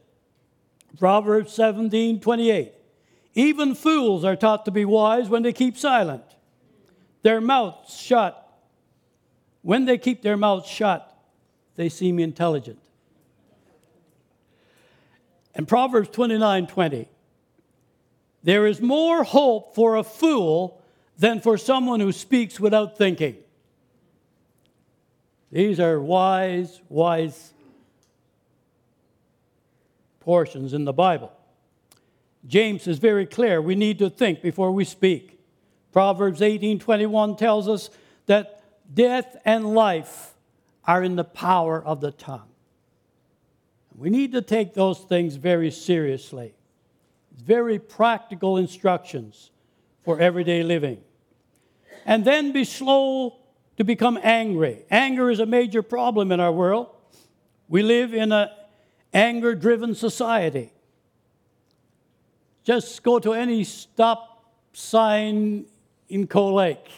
Proverbs 0.98 1.52
17 1.52 2.18
28. 2.18 2.72
Even 3.36 3.76
fools 3.76 4.24
are 4.24 4.34
taught 4.34 4.64
to 4.64 4.72
be 4.72 4.84
wise 4.84 5.28
when 5.28 5.44
they 5.44 5.52
keep 5.52 5.78
silent, 5.78 6.24
their 7.22 7.40
mouths 7.40 7.96
shut. 7.96 8.40
When 9.62 9.84
they 9.84 9.98
keep 9.98 10.22
their 10.22 10.36
mouths 10.36 10.68
shut, 10.68 11.16
they 11.76 11.88
seem 11.88 12.18
intelligent. 12.18 12.80
And 15.54 15.68
Proverbs 15.68 16.08
29 16.08 16.66
20. 16.66 17.08
There 18.42 18.66
is 18.66 18.80
more 18.80 19.22
hope 19.22 19.76
for 19.76 19.94
a 19.94 20.02
fool 20.02 20.82
than 21.16 21.40
for 21.40 21.56
someone 21.56 22.00
who 22.00 22.10
speaks 22.10 22.58
without 22.58 22.98
thinking. 22.98 23.36
These 25.52 25.78
are 25.78 26.00
wise, 26.00 26.80
wise 26.88 27.53
portions 30.24 30.72
in 30.72 30.84
the 30.84 30.92
Bible. 30.92 31.32
James 32.46 32.86
is 32.86 32.98
very 32.98 33.26
clear. 33.26 33.60
We 33.60 33.74
need 33.74 33.98
to 34.00 34.10
think 34.10 34.42
before 34.42 34.72
we 34.72 34.84
speak. 34.84 35.38
Proverbs 35.92 36.40
18:21 36.40 37.36
tells 37.36 37.68
us 37.68 37.90
that 38.26 38.62
death 38.92 39.36
and 39.44 39.74
life 39.74 40.34
are 40.84 41.02
in 41.02 41.16
the 41.16 41.24
power 41.24 41.82
of 41.82 42.00
the 42.00 42.10
tongue. 42.10 42.48
We 43.96 44.10
need 44.10 44.32
to 44.32 44.42
take 44.42 44.74
those 44.74 44.98
things 45.00 45.36
very 45.36 45.70
seriously. 45.70 46.54
Very 47.32 47.78
practical 47.78 48.56
instructions 48.56 49.50
for 50.04 50.18
everyday 50.18 50.62
living. 50.62 51.02
And 52.04 52.24
then 52.24 52.52
be 52.52 52.64
slow 52.64 53.36
to 53.76 53.84
become 53.84 54.18
angry. 54.22 54.84
Anger 54.90 55.30
is 55.30 55.40
a 55.40 55.46
major 55.46 55.82
problem 55.82 56.32
in 56.32 56.40
our 56.40 56.52
world. 56.52 56.88
We 57.68 57.82
live 57.82 58.12
in 58.12 58.32
an 58.32 58.48
anger 59.14 59.54
driven 59.54 59.94
society. 59.94 60.72
Just 62.64 63.02
go 63.02 63.18
to 63.20 63.32
any 63.32 63.64
stop 63.64 64.52
sign 64.72 65.66
in 66.08 66.26
Cold 66.26 66.54
Lake 66.54 66.90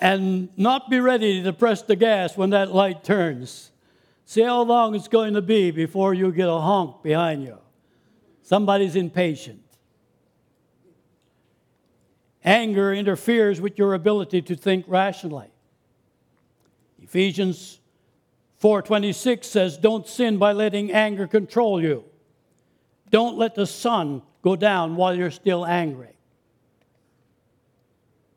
and 0.00 0.48
not 0.58 0.90
be 0.90 0.98
ready 0.98 1.42
to 1.44 1.52
press 1.52 1.82
the 1.82 1.94
gas 1.94 2.36
when 2.36 2.50
that 2.50 2.74
light 2.74 3.04
turns. 3.04 3.70
See 4.24 4.42
how 4.42 4.62
long 4.62 4.94
it's 4.94 5.08
going 5.08 5.34
to 5.34 5.42
be 5.42 5.70
before 5.70 6.12
you 6.12 6.32
get 6.32 6.48
a 6.48 6.58
honk 6.58 7.02
behind 7.02 7.44
you. 7.44 7.58
Somebody's 8.42 8.96
impatient. 8.96 9.62
Anger 12.44 12.92
interferes 12.92 13.60
with 13.60 13.78
your 13.78 13.94
ability 13.94 14.42
to 14.42 14.56
think 14.56 14.84
rationally. 14.88 15.52
Ephesians 17.00 17.78
4:26 18.62 19.48
says, 19.48 19.76
"Don't 19.76 20.06
sin 20.06 20.38
by 20.38 20.52
letting 20.52 20.92
anger 20.92 21.26
control 21.26 21.82
you. 21.82 22.04
Don't 23.10 23.36
let 23.36 23.56
the 23.56 23.66
sun 23.66 24.22
go 24.40 24.54
down 24.54 24.94
while 24.94 25.14
you're 25.14 25.32
still 25.32 25.66
angry." 25.66 26.16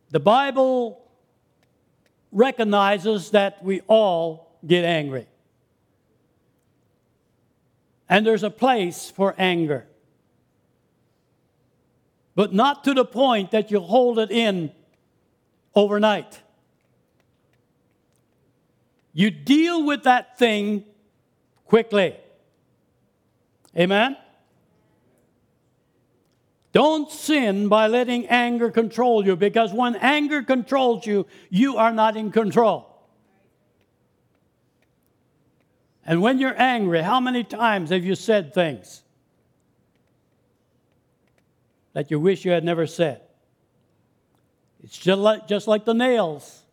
The 0.10 0.20
Bible 0.20 1.00
recognizes 2.32 3.32
that 3.32 3.64
we 3.64 3.82
all 3.82 4.58
get 4.66 4.84
angry. 4.84 5.28
And 8.10 8.26
there's 8.26 8.44
a 8.44 8.50
place 8.50 9.12
for 9.12 9.36
anger. 9.38 9.88
But 12.34 12.52
not 12.52 12.84
to 12.86 12.94
the 12.94 13.06
point 13.06 13.52
that 13.52 13.70
you 13.70 13.80
hold 13.80 14.18
it 14.18 14.32
in 14.32 14.72
overnight. 15.76 16.42
You 19.18 19.32
deal 19.32 19.86
with 19.86 20.04
that 20.04 20.38
thing 20.38 20.84
quickly. 21.64 22.18
Amen? 23.78 24.18
Don't 26.74 27.10
sin 27.10 27.70
by 27.70 27.88
letting 27.88 28.28
anger 28.28 28.70
control 28.70 29.26
you 29.26 29.38
because 29.38 29.72
when 29.72 29.96
anger 29.96 30.44
controls 30.44 31.06
you, 31.06 31.26
you 31.50 31.78
are 31.78 31.94
not 31.94 32.18
in 32.18 32.30
control. 32.30 32.92
And 36.06 36.22
when 36.22 36.38
you're 36.38 36.62
angry, 36.62 37.02
how 37.02 37.22
many 37.22 37.46
times 37.46 37.92
have 37.92 38.04
you 38.04 38.16
said 38.16 38.54
things 38.54 39.02
that 41.94 42.12
you 42.12 42.20
wish 42.20 42.44
you 42.44 42.52
had 42.52 42.66
never 42.66 42.86
said? 42.86 43.22
It's 44.84 44.98
just 44.98 45.20
like, 45.20 45.48
just 45.48 45.70
like 45.70 45.86
the 45.86 45.94
nails 45.94 46.65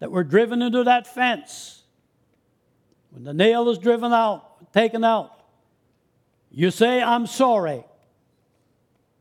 that 0.00 0.10
were 0.10 0.24
driven 0.24 0.60
into 0.60 0.82
that 0.84 1.06
fence. 1.06 1.82
When 3.10 3.24
the 3.24 3.34
nail 3.34 3.68
is 3.68 3.78
driven 3.78 4.12
out, 4.12 4.72
taken 4.72 5.04
out, 5.04 5.32
you 6.50 6.70
say, 6.70 7.00
I'm 7.00 7.26
sorry. 7.26 7.84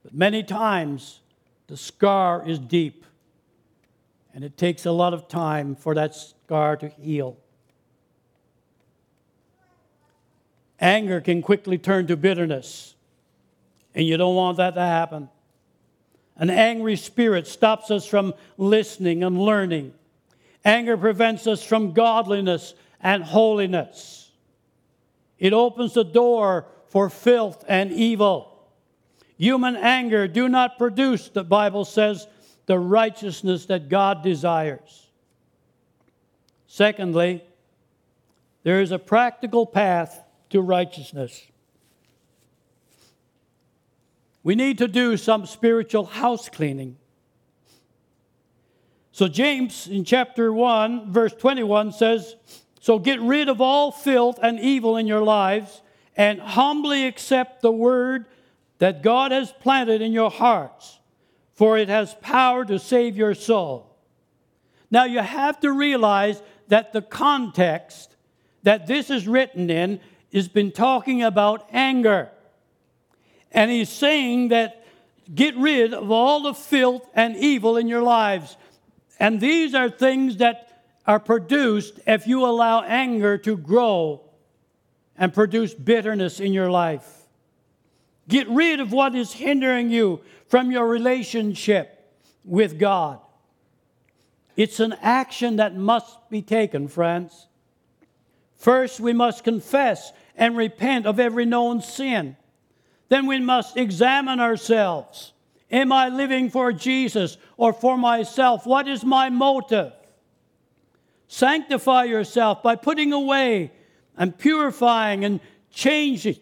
But 0.04 0.14
many 0.14 0.42
times 0.42 1.20
the 1.68 1.78
scar 1.78 2.48
is 2.48 2.58
deep, 2.58 3.06
and 4.34 4.44
it 4.44 4.58
takes 4.58 4.86
a 4.86 4.92
lot 4.92 5.14
of 5.14 5.28
time 5.28 5.76
for 5.76 5.94
that 5.96 6.16
scar 6.16 6.78
to 6.78 6.90
heal. 6.90 7.38
Anger 10.80 11.20
can 11.20 11.42
quickly 11.42 11.78
turn 11.78 12.08
to 12.08 12.16
bitterness, 12.16 12.96
and 13.94 14.08
you 14.08 14.18
don't 14.18 14.36
want 14.36 14.58
that 14.58 14.76
to 14.76 14.82
happen. 14.82 15.30
An 16.38 16.50
angry 16.50 16.96
spirit 16.96 17.48
stops 17.48 17.92
us 17.92 18.06
from 18.06 18.34
listening 18.58 19.24
and 19.26 19.38
learning. 19.38 19.94
Anger 20.66 20.98
prevents 20.98 21.48
us 21.48 21.64
from 21.64 21.94
godliness 21.94 22.74
and 23.02 23.24
holiness. 23.24 24.32
It 25.38 25.54
opens 25.54 25.94
the 25.94 26.04
door 26.04 26.68
for 26.88 27.10
filth 27.10 27.64
and 27.68 27.92
evil. 27.92 28.68
Human 29.38 29.78
anger 29.78 30.28
do 30.28 30.50
not 30.50 30.78
produce, 30.78 31.30
the 31.30 31.46
Bible 31.46 31.86
says, 31.86 32.28
the 32.66 32.78
righteousness 32.78 33.66
that 33.68 33.90
God 33.90 34.22
desires. 34.22 35.08
Secondly, 36.68 37.44
there 38.64 38.82
is 38.82 38.92
a 38.92 39.00
practical 39.00 39.66
path 39.66 40.24
to 40.50 40.62
righteousness. 40.62 41.48
We 44.44 44.56
need 44.56 44.78
to 44.78 44.88
do 44.88 45.18
some 45.18 45.48
spiritual 45.48 46.06
house 46.06 46.48
cleaning. 46.48 46.99
So, 49.20 49.28
James 49.28 49.86
in 49.86 50.06
chapter 50.06 50.54
1, 50.54 51.12
verse 51.12 51.34
21 51.34 51.92
says, 51.92 52.38
So 52.80 52.98
get 53.00 53.20
rid 53.20 53.50
of 53.50 53.60
all 53.60 53.92
filth 53.92 54.40
and 54.42 54.58
evil 54.62 54.96
in 54.96 55.08
your 55.08 55.20
lives 55.22 55.82
and 56.16 56.40
humbly 56.40 57.06
accept 57.06 57.62
the 57.62 57.70
word 57.70 58.28
that 58.78 59.04
God 59.04 59.34
has 59.34 59.52
planted 59.52 60.02
in 60.02 60.14
your 60.14 60.32
hearts, 60.32 61.00
for 61.54 61.78
it 61.78 61.90
has 61.90 62.16
power 62.22 62.64
to 62.64 62.80
save 62.80 63.18
your 63.18 63.36
soul. 63.36 63.94
Now, 64.90 65.04
you 65.04 65.20
have 65.20 65.60
to 65.60 65.74
realize 65.74 66.42
that 66.70 66.94
the 66.94 67.02
context 67.02 68.16
that 68.64 68.88
this 68.88 69.10
is 69.10 69.28
written 69.28 69.70
in 69.70 70.00
has 70.32 70.48
been 70.48 70.72
talking 70.72 71.24
about 71.24 71.68
anger. 71.74 72.30
And 73.52 73.70
he's 73.70 73.90
saying 73.90 74.48
that 74.48 74.86
get 75.36 75.58
rid 75.58 75.94
of 75.94 76.10
all 76.10 76.44
the 76.44 76.54
filth 76.54 77.06
and 77.14 77.36
evil 77.36 77.76
in 77.76 77.90
your 77.90 78.02
lives. 78.02 78.56
And 79.20 79.40
these 79.42 79.76
are 79.76 79.90
things 79.90 80.38
that 80.38 80.84
are 81.06 81.20
produced 81.20 82.00
if 82.08 82.28
you 82.28 82.46
allow 82.46 82.82
anger 82.82 83.38
to 83.40 83.58
grow 83.58 84.22
and 85.18 85.34
produce 85.34 85.74
bitterness 85.74 86.40
in 86.40 86.54
your 86.54 86.72
life. 86.72 87.28
Get 88.28 88.48
rid 88.48 88.80
of 88.80 88.94
what 88.94 89.16
is 89.16 89.34
hindering 89.34 89.90
you 89.90 90.22
from 90.48 90.72
your 90.72 90.88
relationship 90.88 91.96
with 92.46 92.80
God. 92.80 93.20
It's 94.56 94.80
an 94.80 94.94
action 95.02 95.58
that 95.58 95.76
must 95.76 96.30
be 96.30 96.42
taken, 96.42 96.88
friends. 96.88 97.48
First, 98.56 99.00
we 99.00 99.14
must 99.14 99.44
confess 99.44 100.12
and 100.36 100.56
repent 100.56 101.06
of 101.06 101.20
every 101.20 101.46
known 101.46 101.82
sin. 101.82 102.38
Then 103.08 103.26
we 103.26 103.40
must 103.40 103.78
examine 103.78 104.40
ourselves. 104.40 105.34
Am 105.72 105.92
I 105.92 106.10
living 106.10 106.50
for 106.50 106.74
Jesus 106.74 107.38
or 107.58 107.74
for 107.74 107.98
myself? 107.98 108.66
What 108.66 108.88
is 108.88 109.04
my 109.04 109.30
motive? 109.30 109.94
Sanctify 111.28 112.06
yourself 112.06 112.64
by 112.64 112.76
putting 112.76 113.14
away 113.14 113.72
and 114.18 114.38
purifying 114.38 115.24
and 115.24 115.40
changing 115.72 116.40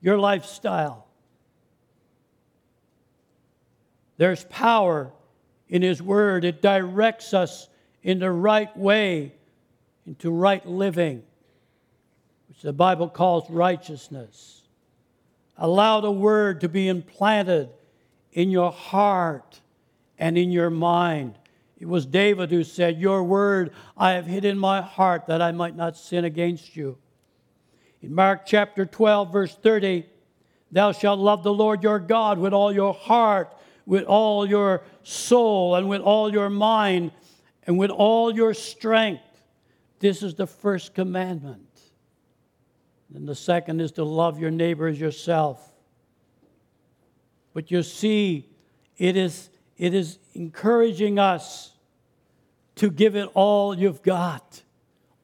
your 0.00 0.18
lifestyle. 0.18 1.06
There's 4.16 4.44
power 4.44 5.12
in 5.68 5.82
His 5.82 6.02
Word, 6.02 6.44
it 6.44 6.60
directs 6.60 7.32
us 7.34 7.68
in 8.02 8.18
the 8.18 8.30
right 8.30 8.76
way, 8.76 9.32
into 10.06 10.30
right 10.30 10.64
living 10.66 11.22
which 12.48 12.62
the 12.62 12.72
Bible 12.72 13.08
calls 13.08 13.48
righteousness. 13.50 14.62
Allow 15.56 16.00
the 16.00 16.10
word 16.10 16.60
to 16.60 16.68
be 16.68 16.88
implanted 16.88 17.70
in 18.34 18.50
your 18.50 18.72
heart 18.72 19.60
and 20.18 20.36
in 20.36 20.50
your 20.50 20.70
mind. 20.70 21.38
It 21.78 21.86
was 21.86 22.04
David 22.04 22.50
who 22.50 22.62
said, 22.64 23.00
Your 23.00 23.24
word 23.24 23.72
I 23.96 24.12
have 24.12 24.26
hid 24.26 24.44
in 24.44 24.58
my 24.58 24.82
heart 24.82 25.26
that 25.26 25.40
I 25.40 25.52
might 25.52 25.76
not 25.76 25.96
sin 25.96 26.24
against 26.24 26.76
you. 26.76 26.98
In 28.02 28.14
Mark 28.14 28.44
chapter 28.44 28.84
12, 28.84 29.32
verse 29.32 29.54
30, 29.54 30.04
Thou 30.70 30.92
shalt 30.92 31.20
love 31.20 31.42
the 31.42 31.54
Lord 31.54 31.82
your 31.82 31.98
God 31.98 32.38
with 32.38 32.52
all 32.52 32.72
your 32.72 32.92
heart, 32.92 33.54
with 33.86 34.04
all 34.04 34.46
your 34.46 34.82
soul, 35.02 35.76
and 35.76 35.88
with 35.88 36.00
all 36.00 36.32
your 36.32 36.50
mind, 36.50 37.12
and 37.66 37.78
with 37.78 37.90
all 37.90 38.34
your 38.34 38.54
strength. 38.54 39.22
This 40.00 40.22
is 40.22 40.34
the 40.34 40.46
first 40.46 40.94
commandment. 40.94 41.68
And 43.14 43.28
the 43.28 43.34
second 43.34 43.80
is 43.80 43.92
to 43.92 44.04
love 44.04 44.40
your 44.40 44.50
neighbor 44.50 44.88
as 44.88 45.00
yourself. 45.00 45.73
But 47.54 47.70
you 47.70 47.82
see, 47.82 48.50
it 48.98 49.16
is, 49.16 49.48
it 49.78 49.94
is 49.94 50.18
encouraging 50.34 51.18
us 51.18 51.72
to 52.76 52.90
give 52.90 53.16
it 53.16 53.30
all 53.32 53.78
you've 53.78 54.02
got 54.02 54.62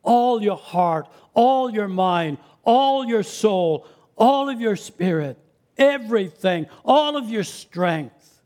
all 0.03 0.43
your 0.43 0.57
heart, 0.57 1.09
all 1.35 1.71
your 1.71 1.89
mind, 1.89 2.39
all 2.65 3.05
your 3.05 3.23
soul, 3.23 3.87
all 4.17 4.49
of 4.49 4.61
your 4.61 4.77
spirit, 4.77 5.39
everything, 5.77 6.67
all 6.85 7.17
of 7.17 7.29
your 7.29 7.45
strength. 7.45 8.43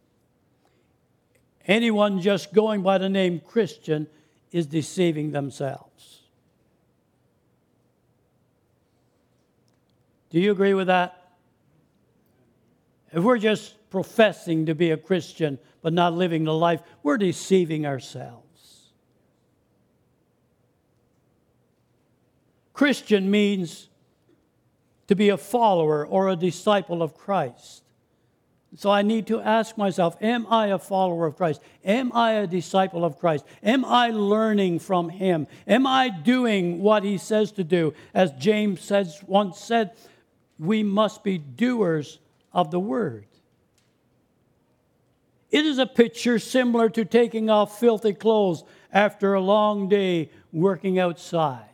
Anyone 1.66 2.20
just 2.20 2.53
going 2.53 2.83
by 2.83 2.99
the 2.99 3.09
name 3.09 3.40
Christian 3.40 4.07
is 4.53 4.66
deceiving 4.66 5.33
themselves. 5.33 6.20
Do 10.31 10.40
you 10.40 10.53
agree 10.53 10.75
with 10.75 10.88
that? 10.88 11.23
If 13.14 13.22
we're 13.22 13.38
just 13.38 13.77
professing 13.90 14.66
to 14.66 14.74
be 14.74 14.90
a 14.90 14.96
Christian 14.96 15.61
but 15.83 15.92
not 15.92 16.14
living 16.14 16.42
the 16.44 16.53
life, 16.53 16.83
we're 17.05 17.16
deceiving 17.16 17.87
ourselves. 17.87 18.90
Christian 22.72 23.31
means 23.31 23.88
to 25.07 25.14
be 25.14 25.29
a 25.29 25.37
follower 25.37 26.05
or 26.05 26.29
a 26.29 26.35
disciple 26.35 27.05
of 27.05 27.14
Christ. 27.14 27.85
So 28.77 28.90
I 28.90 29.03
need 29.03 29.29
to 29.29 29.40
ask 29.40 29.79
myself 29.79 30.16
Am 30.20 30.48
I 30.48 30.68
a 30.68 30.79
follower 30.81 31.27
of 31.27 31.37
Christ? 31.37 31.61
Am 31.85 32.11
I 32.12 32.33
a 32.33 32.48
disciple 32.48 33.05
of 33.05 33.20
Christ? 33.20 33.44
Am 33.62 33.85
I 33.85 34.11
learning 34.11 34.81
from 34.81 35.09
Him? 35.09 35.46
Am 35.68 35.87
I 35.87 36.09
doing 36.09 36.81
what 36.83 37.05
He 37.05 37.18
says 37.18 37.53
to 37.53 37.62
do? 37.62 37.94
As 38.12 38.33
James 38.33 38.81
says, 38.81 39.22
once 39.24 39.61
said, 39.61 39.92
we 40.59 40.83
must 40.83 41.22
be 41.22 41.38
doers 41.38 42.18
of 42.54 42.70
the 42.70 42.80
word. 42.80 43.26
It 45.50 45.66
is 45.66 45.78
a 45.78 45.86
picture 45.86 46.38
similar 46.38 46.88
to 46.90 47.04
taking 47.04 47.50
off 47.50 47.78
filthy 47.78 48.12
clothes 48.12 48.64
after 48.92 49.34
a 49.34 49.40
long 49.40 49.88
day 49.88 50.30
working 50.52 50.98
outside. 50.98 51.68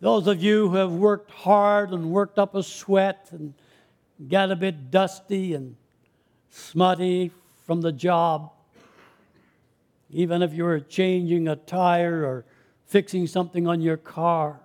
Those 0.00 0.26
of 0.26 0.42
you 0.42 0.68
who 0.68 0.76
have 0.76 0.92
worked 0.92 1.30
hard 1.30 1.90
and 1.90 2.10
worked 2.10 2.38
up 2.38 2.54
a 2.54 2.62
sweat 2.62 3.28
and 3.32 3.54
got 4.28 4.50
a 4.50 4.56
bit 4.56 4.90
dusty 4.90 5.54
and 5.54 5.76
smutty 6.50 7.32
from 7.64 7.80
the 7.80 7.92
job, 7.92 8.52
even 10.10 10.42
if 10.42 10.52
you 10.54 10.64
were 10.64 10.80
changing 10.80 11.48
a 11.48 11.56
tire 11.56 12.24
or 12.24 12.44
fixing 12.84 13.26
something 13.26 13.66
on 13.66 13.80
your 13.80 13.96
car, 13.96 14.60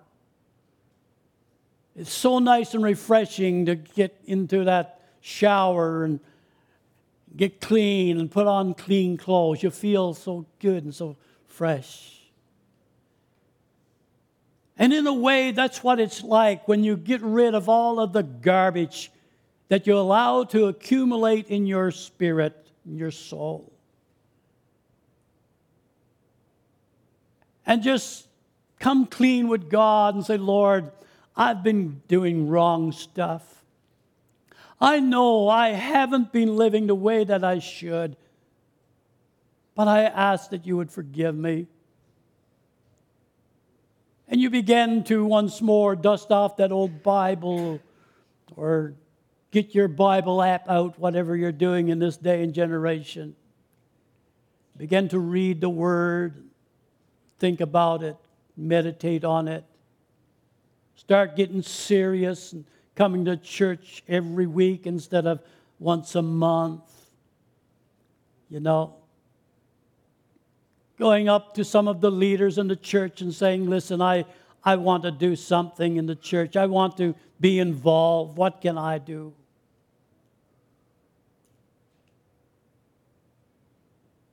it's 1.96 2.12
so 2.12 2.40
nice 2.40 2.74
and 2.74 2.84
refreshing 2.84 3.66
to 3.66 3.76
get 3.76 4.20
into 4.26 4.64
that 4.66 5.02
shower 5.20 6.04
and 6.04 6.20
get 7.36 7.62
clean 7.62 8.20
and 8.20 8.32
put 8.32 8.48
on 8.48 8.74
clean 8.74 9.18
clothes. 9.18 9.64
You 9.64 9.72
feel 9.72 10.14
so 10.14 10.46
good 10.60 10.84
and 10.84 10.96
so 10.96 11.18
fresh. 11.48 12.18
And 14.78 14.94
in 14.94 15.06
a 15.06 15.14
way, 15.14 15.52
that's 15.52 15.84
what 15.84 16.00
it's 16.00 16.24
like 16.24 16.68
when 16.68 16.84
you 16.84 16.98
get 16.98 17.22
rid 17.22 17.54
of 17.54 17.70
all 17.70 18.00
of 18.00 18.14
the 18.14 18.24
garbage 18.24 19.12
that 19.68 19.86
you 19.86 19.98
allow 19.98 20.44
to 20.46 20.66
accumulate 20.66 21.48
in 21.48 21.66
your 21.66 21.92
spirit, 21.92 22.68
in 22.86 22.98
your 22.98 23.12
soul. 23.12 23.72
And 27.66 27.84
just 27.84 28.28
come 28.80 29.06
clean 29.06 29.48
with 29.48 29.70
God 29.70 30.16
and 30.16 30.26
say, 30.26 30.38
Lord, 30.38 30.92
I've 31.36 31.64
been 31.64 32.02
doing 32.08 32.48
wrong 32.48 32.92
stuff. 32.92 33.64
I 34.80 35.00
know 35.00 35.48
I 35.48 35.70
haven't 35.70 36.32
been 36.32 36.56
living 36.56 36.88
the 36.88 36.96
way 36.96 37.24
that 37.24 37.44
I 37.44 37.60
should, 37.60 38.18
but 39.76 39.88
I 39.88 40.04
ask 40.04 40.50
that 40.50 40.66
you 40.66 40.76
would 40.78 40.92
forgive 40.92 41.36
me. 41.36 41.68
And 44.28 44.42
you 44.42 44.50
begin 44.50 45.04
to 45.06 45.26
once 45.26 45.62
more 45.62 45.96
dust 45.96 46.32
off 46.32 46.58
that 46.58 46.72
old 46.72 47.04
Bible 47.04 47.80
or 48.56 48.94
get 49.52 49.76
your 49.76 49.88
Bible 49.88 50.42
app 50.42 50.68
out, 50.70 50.98
whatever 50.98 51.36
you're 51.36 51.52
doing 51.52 51.90
in 51.90 52.00
this 52.00 52.18
day 52.18 52.42
and 52.42 52.54
generation. 52.54 53.36
Begin 54.78 55.10
to 55.10 55.20
read 55.20 55.62
the 55.62 55.70
Word, 55.70 56.50
think 57.40 57.62
about 57.62 58.04
it, 58.04 58.16
meditate 58.58 59.24
on 59.24 59.48
it. 59.48 59.66
Start 61.02 61.36
getting 61.36 61.64
serious 61.64 62.54
and 62.54 62.64
coming 62.94 63.26
to 63.26 63.36
church 63.36 64.04
every 64.08 64.46
week 64.46 64.86
instead 64.86 65.26
of 65.26 65.42
once 65.80 66.14
a 66.14 66.22
month. 66.22 66.84
You 68.52 68.60
know, 68.60 68.94
going 71.00 71.28
up 71.28 71.56
to 71.56 71.66
some 71.66 71.88
of 71.88 72.02
the 72.02 72.12
leaders 72.12 72.60
in 72.60 72.68
the 72.68 72.76
church 72.76 73.20
and 73.20 73.34
saying, 73.34 73.68
Listen, 73.68 74.00
I, 74.00 74.26
I 74.64 74.76
want 74.76 75.02
to 75.02 75.10
do 75.10 75.36
something 75.36 75.98
in 75.98 76.06
the 76.06 76.16
church. 76.16 76.56
I 76.56 76.68
want 76.68 76.98
to 76.98 77.16
be 77.40 77.58
involved. 77.58 78.38
What 78.38 78.62
can 78.62 78.78
I 78.78 79.00
do? 79.00 79.34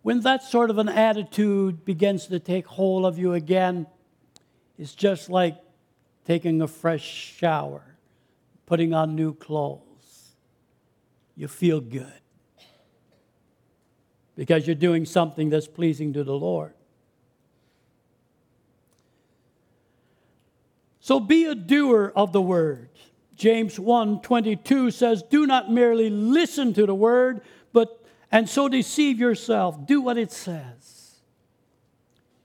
When 0.03 0.21
that 0.21 0.43
sort 0.43 0.69
of 0.69 0.77
an 0.77 0.91
attitude 0.91 1.87
begins 1.87 2.27
to 2.27 2.39
take 2.39 2.67
hold 2.67 3.07
of 3.07 3.19
you 3.19 3.33
again, 3.33 3.87
it's 4.79 4.95
just 4.95 5.31
like 5.31 5.57
taking 6.29 6.61
a 6.61 6.69
fresh 6.69 7.35
shower, 7.39 7.83
putting 8.67 8.93
on 8.93 9.17
new 9.17 9.33
clothes. 9.33 10.35
You 11.35 11.49
feel 11.49 11.81
good 11.81 12.13
because 14.37 14.67
you're 14.67 14.77
doing 14.77 15.07
something 15.07 15.49
that's 15.49 15.67
pleasing 15.67 16.13
to 16.13 16.25
the 16.25 16.35
Lord. 16.35 16.75
So 21.01 21.19
be 21.19 21.47
a 21.47 21.55
doer 21.55 22.13
of 22.15 22.33
the 22.33 22.43
word. 22.43 22.91
James 23.35 23.81
1 23.81 24.21
22 24.21 24.91
says, 24.91 25.23
Do 25.23 25.47
not 25.47 25.71
merely 25.73 26.11
listen 26.11 26.75
to 26.75 26.85
the 26.85 26.95
word, 26.95 27.41
but 27.73 28.05
and 28.31 28.47
so 28.47 28.69
deceive 28.69 29.19
yourself. 29.19 29.87
Do 29.87 30.03
what 30.03 30.19
it 30.19 30.31
says. 30.31 31.21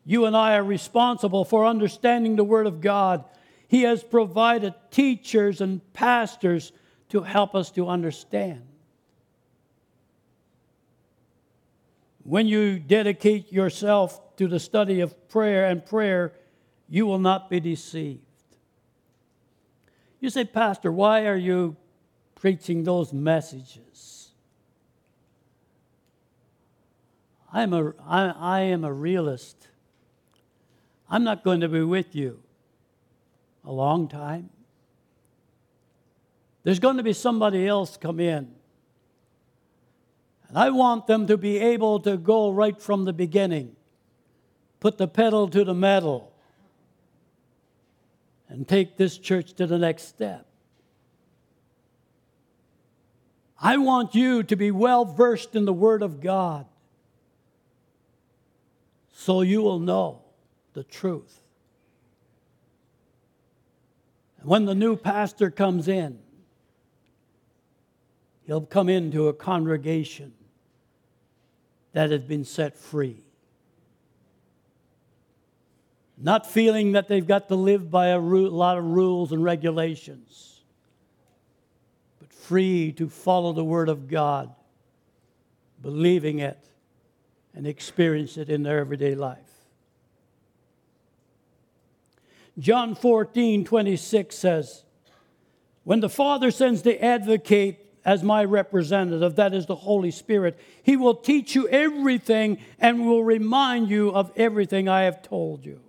You 0.06 0.24
and 0.24 0.38
I 0.38 0.56
are 0.56 0.64
responsible 0.64 1.44
for 1.44 1.66
understanding 1.66 2.38
the 2.38 2.46
word 2.46 2.66
of 2.66 2.80
God 2.80 3.26
he 3.74 3.82
has 3.82 4.04
provided 4.04 4.76
teachers 4.92 5.60
and 5.60 5.82
pastors 5.94 6.72
to 7.10 7.22
help 7.22 7.56
us 7.56 7.72
to 7.72 7.88
understand. 7.88 8.62
When 12.22 12.46
you 12.46 12.78
dedicate 12.78 13.52
yourself 13.52 14.36
to 14.36 14.48
the 14.48 14.60
study 14.60 15.00
of 15.00 15.28
prayer 15.28 15.66
and 15.66 15.84
prayer, 15.84 16.34
you 16.88 17.08
will 17.08 17.18
not 17.18 17.50
be 17.50 17.60
deceived. 17.60 18.22
You 20.20 20.30
say, 20.30 20.46
Pastor, 20.46 20.92
why 20.92 21.26
are 21.26 21.36
you 21.36 21.76
preaching 22.36 22.84
those 22.84 23.12
messages? 23.12 24.30
I'm 27.52 27.74
a, 27.74 27.94
I, 28.06 28.36
I 28.38 28.60
am 28.66 28.84
a 28.84 28.94
realist. 28.94 29.68
I'm 31.10 31.24
not 31.24 31.44
going 31.44 31.62
to 31.62 31.70
be 31.70 31.82
with 31.82 32.16
you 32.16 32.43
a 33.66 33.72
long 33.72 34.08
time. 34.08 34.50
There's 36.64 36.80
going 36.80 36.98
to 36.98 37.04
be 37.04 37.14
somebody 37.14 37.68
else 37.68 37.98
come 37.98 38.20
in. 38.20 38.52
And 40.48 40.58
I 40.58 40.70
want 40.70 41.08
them 41.08 41.28
to 41.28 41.38
be 41.38 41.58
able 41.58 42.00
to 42.02 42.18
go 42.18 42.52
right 42.52 42.80
from 42.82 43.06
the 43.06 43.14
beginning, 43.14 43.76
put 44.80 44.98
the 44.98 45.08
pedal 45.08 45.48
to 45.50 45.64
the 45.64 45.74
metal, 45.74 46.32
and 48.48 48.68
take 48.68 48.98
this 48.98 49.18
church 49.18 49.54
to 49.54 49.66
the 49.66 49.78
next 49.78 50.08
step. 50.08 50.46
I 53.60 53.78
want 53.78 54.14
you 54.14 54.44
to 54.44 54.56
be 54.56 54.72
well 54.72 55.06
versed 55.06 55.56
in 55.56 55.66
the 55.66 55.74
Word 55.74 56.02
of 56.02 56.22
God 56.22 56.66
so 59.14 59.42
you 59.42 59.62
will 59.62 59.80
know 59.80 60.22
the 60.74 60.84
truth. 60.84 61.43
When 64.44 64.66
the 64.66 64.76
new 64.76 64.98
pastor 64.98 65.50
comes 65.50 65.88
in, 65.88 66.20
he'll 68.46 68.66
come 68.66 68.90
into 68.90 69.30
a 69.30 69.34
congregation 69.34 70.34
that 71.94 72.12
has 72.12 72.22
been 72.22 72.44
set 72.44 72.76
free. 72.76 73.24
Not 76.18 76.46
feeling 76.46 76.92
that 76.92 77.08
they've 77.08 77.26
got 77.26 77.48
to 77.48 77.56
live 77.56 77.90
by 77.90 78.08
a 78.08 78.20
lot 78.20 78.78
of 78.78 78.84
rules 78.84 79.32
and 79.32 79.44
regulations, 79.44 80.62
but 82.20 82.32
free 82.32 82.92
to 82.94 83.10
follow 83.10 83.54
the 83.54 83.64
Word 83.64 83.90
of 83.90 84.10
God, 84.10 84.54
believing 85.82 86.40
it, 86.40 86.60
and 87.56 87.66
experience 87.66 88.38
it 88.38 88.50
in 88.50 88.64
their 88.64 88.80
everyday 88.80 89.16
life. 89.16 89.53
John 92.60 92.96
14, 92.96 93.66
26 93.66 94.36
says, 94.36 94.84
When 95.84 96.00
the 96.00 96.10
Father 96.10 96.52
sends 96.52 96.84
the 96.84 97.04
advocate 97.04 97.80
as 98.06 98.22
my 98.22 98.44
representative, 98.44 99.36
that 99.36 99.54
is 99.54 99.66
the 99.66 99.76
Holy 99.76 100.12
Spirit, 100.12 100.60
he 100.84 100.96
will 100.96 101.16
teach 101.16 101.56
you 101.56 101.68
everything 101.70 102.60
and 102.80 103.08
will 103.08 103.24
remind 103.24 103.90
you 103.90 104.12
of 104.12 104.32
everything 104.36 104.88
I 104.88 105.04
have 105.04 105.22
told 105.24 105.66
you. 105.66 105.80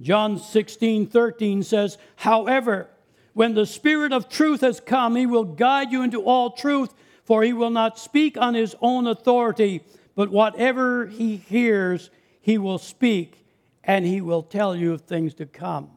John 0.00 0.38
16, 0.38 1.06
13 1.06 1.62
says, 1.62 1.98
However, 2.16 2.88
when 3.32 3.54
the 3.54 3.66
Spirit 3.66 4.12
of 4.12 4.28
truth 4.28 4.62
has 4.62 4.80
come, 4.80 5.14
he 5.14 5.26
will 5.26 5.44
guide 5.44 5.92
you 5.92 6.02
into 6.02 6.22
all 6.22 6.50
truth, 6.50 6.92
for 7.24 7.42
he 7.42 7.52
will 7.52 7.70
not 7.70 7.98
speak 7.98 8.36
on 8.36 8.54
his 8.54 8.74
own 8.80 9.06
authority, 9.06 9.82
but 10.16 10.30
whatever 10.30 11.06
he 11.06 11.36
hears, 11.36 12.10
he 12.40 12.58
will 12.58 12.78
speak 12.78 13.40
and 13.84 14.04
he 14.04 14.20
will 14.20 14.42
tell 14.42 14.76
you 14.76 14.92
of 14.92 15.02
things 15.02 15.34
to 15.34 15.46
come. 15.46 15.90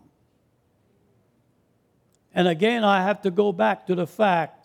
And 2.34 2.48
again, 2.48 2.84
I 2.84 3.04
have 3.04 3.22
to 3.22 3.32
go 3.32 3.52
back 3.52 3.88
to 3.88 3.96
the 3.96 4.08
fact 4.08 4.64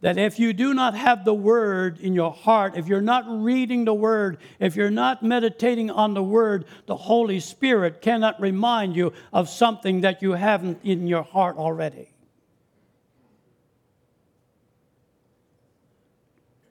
that 0.00 0.18
if 0.18 0.40
you 0.40 0.52
do 0.52 0.74
not 0.74 0.96
have 0.96 1.24
the 1.24 1.32
Word 1.32 2.00
in 2.00 2.12
your 2.12 2.32
heart, 2.32 2.76
if 2.76 2.88
you're 2.88 3.00
not 3.00 3.24
reading 3.28 3.84
the 3.84 3.94
Word, 3.94 4.38
if 4.58 4.74
you're 4.74 4.90
not 4.90 5.22
meditating 5.22 5.90
on 5.90 6.12
the 6.12 6.22
Word, 6.22 6.64
the 6.86 6.96
Holy 6.96 7.38
Spirit 7.38 8.02
cannot 8.02 8.40
remind 8.40 8.96
you 8.96 9.12
of 9.32 9.48
something 9.48 10.00
that 10.00 10.20
you 10.20 10.32
haven't 10.32 10.80
in 10.82 11.06
your 11.06 11.22
heart 11.22 11.56
already. 11.56 12.08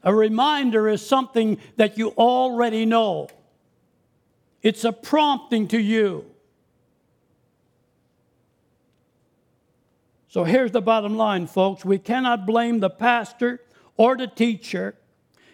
A 0.04 0.14
reminder 0.14 0.90
is 0.90 1.06
something 1.06 1.58
that 1.78 1.98
you 1.98 2.10
already 2.10 2.86
know. 2.86 3.30
It's 4.62 4.84
a 4.84 4.92
prompting 4.92 5.68
to 5.70 5.80
you. 5.80 6.26
So 10.28 10.44
here's 10.44 10.72
the 10.72 10.82
bottom 10.82 11.18
line, 11.18 11.48
folks. 11.48 11.84
We 11.84 11.98
cannot 11.98 12.46
blame 12.46 12.80
the 12.80 12.90
pastor 12.90 13.60
or 13.98 14.16
the 14.16 14.28
teacher. 14.28 14.96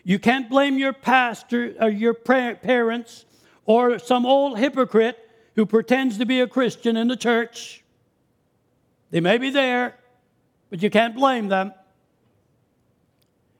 You 0.03 0.19
can't 0.19 0.49
blame 0.49 0.77
your 0.77 0.93
pastor 0.93 1.73
or 1.79 1.89
your 1.89 2.13
parents 2.13 3.25
or 3.65 3.97
some 3.97 4.25
old 4.25 4.59
hypocrite 4.59 5.17
who 5.55 5.65
pretends 5.65 6.19
to 6.19 6.25
be 6.25 6.41
a 6.41 6.47
Christian 6.47 6.95
in 6.95 7.07
the 7.07 7.17
church. 7.17 7.83
They 9.09 9.19
may 9.19 9.37
be 9.37 9.49
there, 9.49 9.97
but 10.69 10.83
you 10.83 10.89
can't 10.89 11.15
blame 11.15 11.47
them. 11.47 11.73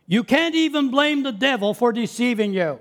You 0.06 0.24
can't 0.24 0.56
even 0.56 0.92
blame 0.92 1.24
the 1.24 1.32
devil 1.32 1.74
for 1.74 1.92
deceiving 1.92 2.54
you. 2.54 2.80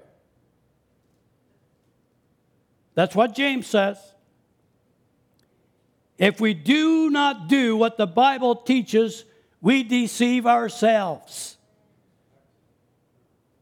That's 2.97 3.15
what 3.15 3.35
James 3.35 3.67
says. 3.67 3.99
If 6.19 6.41
we 6.41 6.55
do 6.55 7.11
not 7.11 7.47
do 7.47 7.77
what 7.77 7.99
the 7.99 8.07
Bible 8.07 8.57
teaches, 8.57 9.25
we 9.61 9.83
deceive 9.83 10.47
ourselves. 10.47 11.59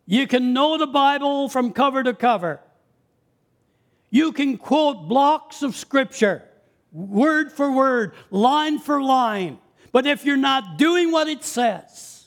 You 0.07 0.29
can 0.29 0.53
know 0.53 0.79
the 0.79 0.87
Bible 0.87 1.49
from 1.49 1.73
cover 1.73 2.03
to 2.05 2.15
cover. 2.15 2.61
You 4.09 4.31
can 4.31 4.57
quote 4.57 5.09
blocks 5.09 5.63
of 5.63 5.75
Scripture, 5.75 6.45
word 6.93 7.51
for 7.51 7.73
word, 7.73 8.15
line 8.31 8.79
for 8.79 9.03
line. 9.03 9.59
But 9.91 10.07
if 10.07 10.25
you're 10.25 10.37
not 10.37 10.79
doing 10.79 11.11
what 11.11 11.27
it 11.27 11.43
says, 11.43 12.27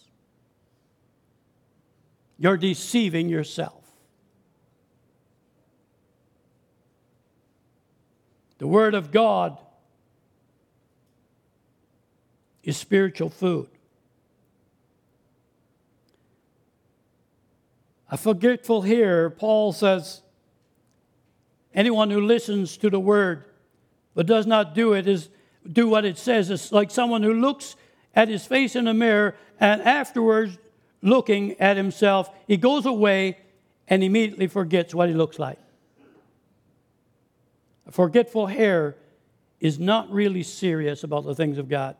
you're 2.38 2.58
deceiving 2.58 3.30
yourself. 3.30 3.77
The 8.58 8.67
Word 8.67 8.96
of 8.96 9.12
God 9.12 9.58
is 12.63 12.78
spiritual 12.78 13.30
food. 13.30 13.70
A 18.10 18.17
forgetful 18.17 18.84
hearer, 18.84 19.30
Paul 19.30 19.74
says, 19.74 20.22
anyone 21.74 22.10
who 22.10 22.22
listens 22.22 22.78
to 22.78 22.89
the 22.89 23.00
Word 23.00 23.43
but 24.15 24.26
does 24.26 24.48
not 24.48 24.74
do 24.74 24.93
it 24.93 25.08
is 25.08 25.30
do 25.72 25.88
what 25.88 26.06
it 26.06 26.17
says. 26.17 26.50
It's 26.50 26.72
like 26.72 26.89
someone 26.89 27.22
who 27.22 27.34
looks 27.34 27.76
at 28.15 28.30
his 28.30 28.46
face 28.46 28.76
in 28.76 28.88
a 28.88 28.93
mirror 28.93 29.36
and 29.60 29.82
afterwards 29.82 30.58
looking 31.02 31.60
at 31.60 31.78
himself, 31.78 32.30
he 32.48 32.58
goes 32.58 32.86
away 32.86 33.38
and 33.88 34.04
immediately 34.04 34.48
forgets 34.48 34.96
what 34.96 35.10
he 35.10 35.15
looks 35.15 35.38
like. 35.38 35.60
A 37.88 37.91
forgetful 37.91 38.47
hair 38.47 38.95
is 39.60 39.80
not 39.80 40.12
really 40.12 40.43
serious 40.43 41.04
about 41.04 41.26
the 41.26 41.34
things 41.34 41.58
of 41.58 41.69
God. 41.69 41.95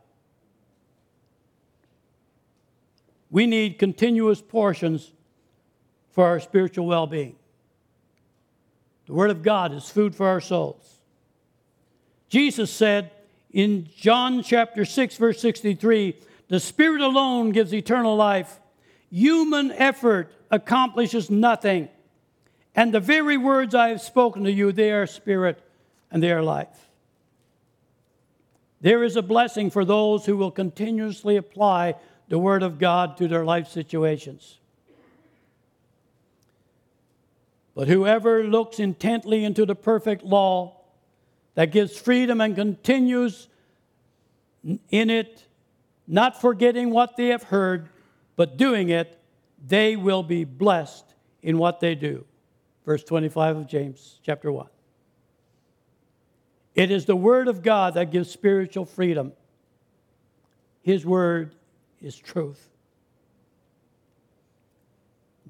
We 3.30 3.48
need 3.48 3.80
continuous 3.80 4.42
portions 4.42 5.12
for 6.12 6.26
our 6.26 6.40
spiritual 6.40 6.86
well 6.86 7.08
being. 7.08 7.36
The 9.06 9.14
Word 9.14 9.32
of 9.32 9.42
God 9.42 9.74
is 9.74 9.90
food 9.90 10.16
for 10.16 10.28
our 10.28 10.42
souls. 10.42 10.96
Jesus 12.30 12.70
said 12.70 13.12
in 13.52 13.88
John 13.96 14.44
chapter 14.44 14.84
6, 14.84 15.16
verse 15.16 15.40
63, 15.40 16.18
the 16.50 16.60
Spirit 16.60 17.02
alone 17.02 17.52
gives 17.52 17.74
eternal 17.74 18.16
life. 18.16 18.60
Human 19.10 19.72
effort 19.72 20.34
accomplishes 20.52 21.30
nothing. 21.30 21.88
And 22.76 22.94
the 22.94 23.00
very 23.00 23.38
words 23.38 23.74
I 23.74 23.90
have 23.90 24.02
spoken 24.02 24.44
to 24.44 24.52
you, 24.52 24.72
they 24.72 24.92
are 24.92 25.08
spirit 25.08 25.62
and 26.12 26.22
they 26.22 26.32
are 26.32 26.44
life. 26.44 26.88
There 28.82 29.04
is 29.04 29.16
a 29.16 29.22
blessing 29.22 29.70
for 29.72 29.84
those 29.84 30.26
who 30.26 30.38
will 30.38 30.52
continuously 30.52 31.36
apply 31.36 31.96
the 32.28 32.38
Word 32.38 32.64
of 32.64 32.80
God 32.80 33.18
to 33.18 33.28
their 33.28 33.46
life 33.46 33.68
situations. 33.68 34.60
But 37.74 37.88
whoever 37.88 38.44
looks 38.44 38.80
intently 38.80 39.44
into 39.44 39.66
the 39.66 39.76
perfect 39.76 40.24
law 40.24 40.82
that 41.56 41.72
gives 41.72 41.98
freedom 41.98 42.42
and 42.42 42.56
continues 42.56 43.48
in 44.90 45.10
it, 45.10 45.46
not 46.08 46.40
forgetting 46.40 46.90
what 46.90 47.18
they 47.18 47.28
have 47.28 47.44
heard, 47.44 47.90
but 48.36 48.58
doing 48.58 48.90
it, 48.90 49.20
they 49.66 49.96
will 49.96 50.24
be 50.24 50.44
blessed 50.44 51.06
in 51.42 51.58
what 51.58 51.80
they 51.80 51.96
do. 51.96 52.26
Verse 52.86 53.04
25 53.04 53.58
of 53.58 53.68
James, 53.68 54.20
chapter 54.24 54.52
1. 54.52 54.68
It 56.78 56.92
is 56.92 57.06
the 57.06 57.16
Word 57.16 57.48
of 57.48 57.64
God 57.64 57.96
that 57.96 58.12
gives 58.12 58.30
spiritual 58.30 58.86
freedom. 58.86 59.34
His 60.84 61.04
Word 61.04 61.56
is 62.04 62.16
truth. 62.16 62.70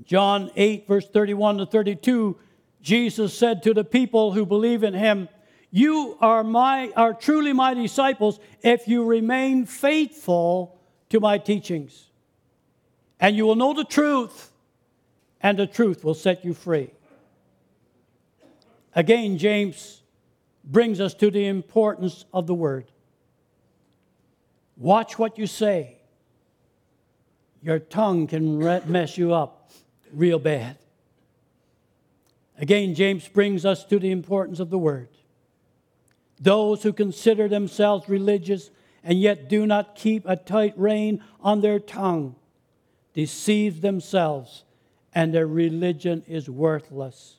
John 0.05 0.49
8, 0.55 0.87
verse 0.87 1.05
31 1.05 1.57
to 1.57 1.65
32, 1.65 2.37
Jesus 2.81 3.37
said 3.37 3.61
to 3.63 3.73
the 3.73 3.83
people 3.83 4.31
who 4.31 4.45
believe 4.45 4.83
in 4.83 4.93
him, 4.93 5.27
You 5.69 6.17
are, 6.21 6.45
my, 6.45 6.93
are 6.95 7.13
truly 7.13 7.51
my 7.51 7.73
disciples 7.73 8.39
if 8.61 8.87
you 8.87 9.03
remain 9.03 9.65
faithful 9.65 10.79
to 11.09 11.19
my 11.19 11.39
teachings. 11.39 12.05
And 13.19 13.35
you 13.35 13.45
will 13.45 13.55
know 13.55 13.73
the 13.73 13.83
truth, 13.83 14.51
and 15.41 15.59
the 15.59 15.67
truth 15.67 16.05
will 16.05 16.13
set 16.13 16.45
you 16.45 16.53
free. 16.53 16.91
Again, 18.95 19.37
James 19.37 19.96
brings 20.67 20.99
us 20.99 21.13
to 21.15 21.31
the 21.31 21.47
importance 21.47 22.25
of 22.33 22.45
the 22.45 22.53
word. 22.53 22.91
Watch 24.75 25.17
what 25.17 25.37
you 25.37 25.47
say. 25.47 25.97
Your 27.63 27.79
tongue 27.79 28.27
can 28.27 28.59
mess 28.59 29.17
you 29.17 29.33
up 29.33 29.71
real 30.13 30.39
bad. 30.39 30.77
Again, 32.59 32.95
James 32.95 33.27
brings 33.27 33.65
us 33.65 33.85
to 33.85 33.99
the 33.99 34.11
importance 34.11 34.59
of 34.59 34.69
the 34.69 34.77
word. 34.77 35.09
Those 36.39 36.83
who 36.83 36.93
consider 36.93 37.47
themselves 37.47 38.09
religious 38.09 38.69
and 39.03 39.19
yet 39.19 39.47
do 39.47 39.65
not 39.65 39.95
keep 39.95 40.23
a 40.25 40.35
tight 40.35 40.73
rein 40.77 41.23
on 41.41 41.61
their 41.61 41.79
tongue 41.79 42.35
deceive 43.13 43.81
themselves 43.81 44.63
and 45.15 45.33
their 45.33 45.47
religion 45.47 46.23
is 46.27 46.49
worthless. 46.49 47.37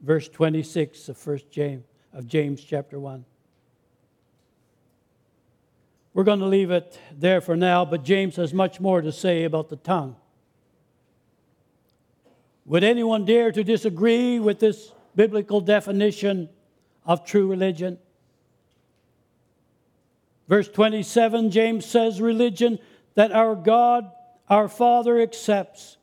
Verse 0.00 0.28
26 0.28 1.08
of 1.08 1.26
1 1.26 1.40
James 1.50 1.84
of 2.12 2.26
James 2.26 2.62
chapter 2.62 2.98
1. 2.98 3.24
We're 6.12 6.24
going 6.24 6.40
to 6.40 6.46
leave 6.46 6.70
it 6.70 6.98
there 7.16 7.40
for 7.40 7.56
now, 7.56 7.84
but 7.84 8.02
James 8.02 8.36
has 8.36 8.52
much 8.52 8.80
more 8.80 9.00
to 9.00 9.12
say 9.12 9.44
about 9.44 9.68
the 9.68 9.76
tongue. 9.76 10.16
Would 12.66 12.84
anyone 12.84 13.24
dare 13.24 13.52
to 13.52 13.64
disagree 13.64 14.38
with 14.38 14.58
this 14.58 14.92
biblical 15.14 15.60
definition 15.60 16.48
of 17.04 17.24
true 17.24 17.46
religion? 17.46 17.98
Verse 20.48 20.68
27, 20.68 21.50
James 21.52 21.86
says, 21.86 22.20
Religion 22.20 22.80
that 23.14 23.30
our 23.30 23.54
God, 23.54 24.10
our 24.48 24.68
Father, 24.68 25.20
accepts 25.20 25.96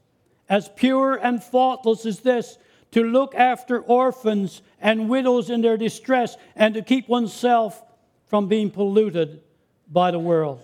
as 0.50 0.70
pure 0.70 1.16
and 1.16 1.44
faultless 1.44 2.06
as 2.06 2.22
this 2.22 2.58
to 2.92 3.04
look 3.04 3.36
after 3.36 3.80
orphans 3.80 4.62
and 4.80 5.10
widows 5.10 5.50
in 5.50 5.62
their 5.62 5.78
distress 5.78 6.38
and 6.56 6.74
to 6.74 6.82
keep 6.82 7.08
oneself 7.08 7.84
from 8.26 8.48
being 8.48 8.70
polluted 8.70 9.42
by 9.92 10.12
the 10.12 10.20
world. 10.20 10.62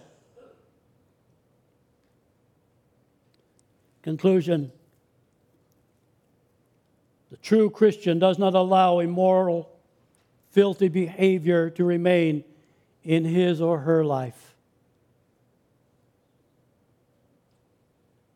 Conclusion 4.01 4.71
The 7.31 7.37
true 7.37 7.69
Christian 7.69 8.19
does 8.19 8.37
not 8.37 8.53
allow 8.53 8.99
immoral, 8.99 9.69
filthy 10.51 10.89
behavior 10.89 11.69
to 11.71 11.83
remain 11.83 12.43
in 13.03 13.25
his 13.25 13.61
or 13.61 13.79
her 13.79 14.05
life. 14.05 14.55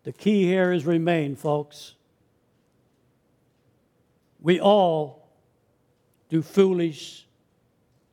The 0.03 0.13
key 0.13 0.45
here 0.45 0.71
is 0.71 0.85
remain, 0.85 1.35
folks. 1.35 1.95
We 4.39 4.59
all 4.59 5.29
do 6.29 6.41
foolish, 6.41 7.25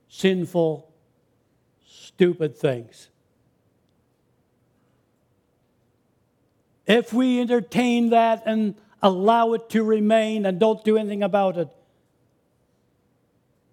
sinful, 0.09 0.91
stupid 1.87 2.57
things. 2.57 3.09
If 6.87 7.13
we 7.13 7.41
entertain 7.41 8.11
that 8.11 8.43
and 8.47 8.75
allow 9.03 9.53
it 9.55 9.71
to 9.71 9.83
remain 9.83 10.47
and 10.47 10.59
don't 10.61 10.85
do 10.85 10.97
anything 10.97 11.23
about 11.23 11.57
it, 11.57 11.69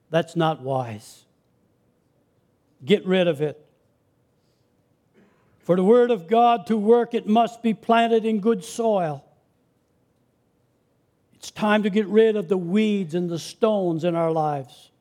that's 0.09 0.35
not 0.35 0.61
wise. 0.61 1.25
Get 2.83 3.05
rid 3.05 3.27
of 3.27 3.41
it. 3.41 3.63
For 5.59 5.75
the 5.75 5.83
Word 5.83 6.11
of 6.11 6.27
God 6.27 6.65
to 6.67 6.75
work, 6.75 7.13
it 7.13 7.27
must 7.27 7.61
be 7.61 7.73
planted 7.73 8.25
in 8.25 8.39
good 8.39 8.63
soil. 8.63 9.23
It's 11.42 11.50
time 11.50 11.81
to 11.81 11.89
get 11.89 12.06
rid 12.06 12.35
of 12.35 12.50
the 12.50 12.58
weeds 12.58 13.15
and 13.15 13.27
the 13.27 13.39
stones 13.39 14.04
in 14.04 14.15
our 14.15 14.31
lives. 14.31 14.92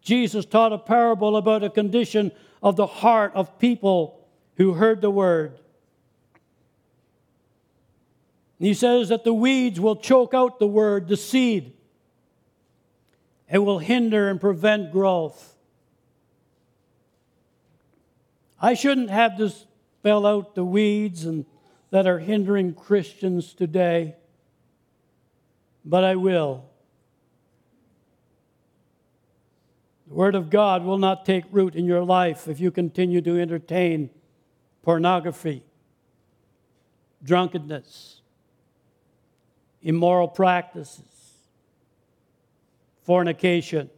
Jesus 0.00 0.46
taught 0.46 0.72
a 0.72 0.78
parable 0.78 1.36
about 1.36 1.64
a 1.64 1.68
condition 1.68 2.30
of 2.62 2.76
the 2.76 2.86
heart 2.86 3.32
of 3.34 3.58
people 3.58 4.24
who 4.54 4.74
heard 4.74 5.00
the 5.00 5.10
word. 5.10 5.58
he 8.60 8.72
says 8.72 9.08
that 9.08 9.24
the 9.24 9.34
weeds 9.34 9.80
will 9.80 9.96
choke 9.96 10.32
out 10.32 10.60
the 10.60 10.66
word, 10.68 11.08
the 11.08 11.16
seed. 11.16 11.72
It 13.50 13.58
will 13.58 13.80
hinder 13.80 14.30
and 14.30 14.40
prevent 14.40 14.92
growth. 14.92 15.56
I 18.62 18.74
shouldn't 18.74 19.10
have 19.10 19.36
to 19.38 19.50
spell 19.50 20.24
out 20.24 20.54
the 20.54 20.64
weeds 20.64 21.24
and 21.24 21.46
that 21.90 22.06
are 22.06 22.20
hindering 22.20 22.74
Christians 22.74 23.54
today 23.54 24.14
but 25.86 26.02
I 26.02 26.16
will. 26.16 26.64
The 30.08 30.14
Word 30.14 30.34
of 30.34 30.50
God 30.50 30.84
will 30.84 30.98
not 30.98 31.24
take 31.24 31.44
root 31.52 31.76
in 31.76 31.86
your 31.86 32.02
life 32.02 32.48
if 32.48 32.58
you 32.58 32.72
continue 32.72 33.20
to 33.22 33.40
entertain 33.40 34.10
pornography, 34.82 35.62
drunkenness, 37.22 38.20
immoral 39.80 40.28
practices, 40.28 41.04
fornication, 43.04 43.88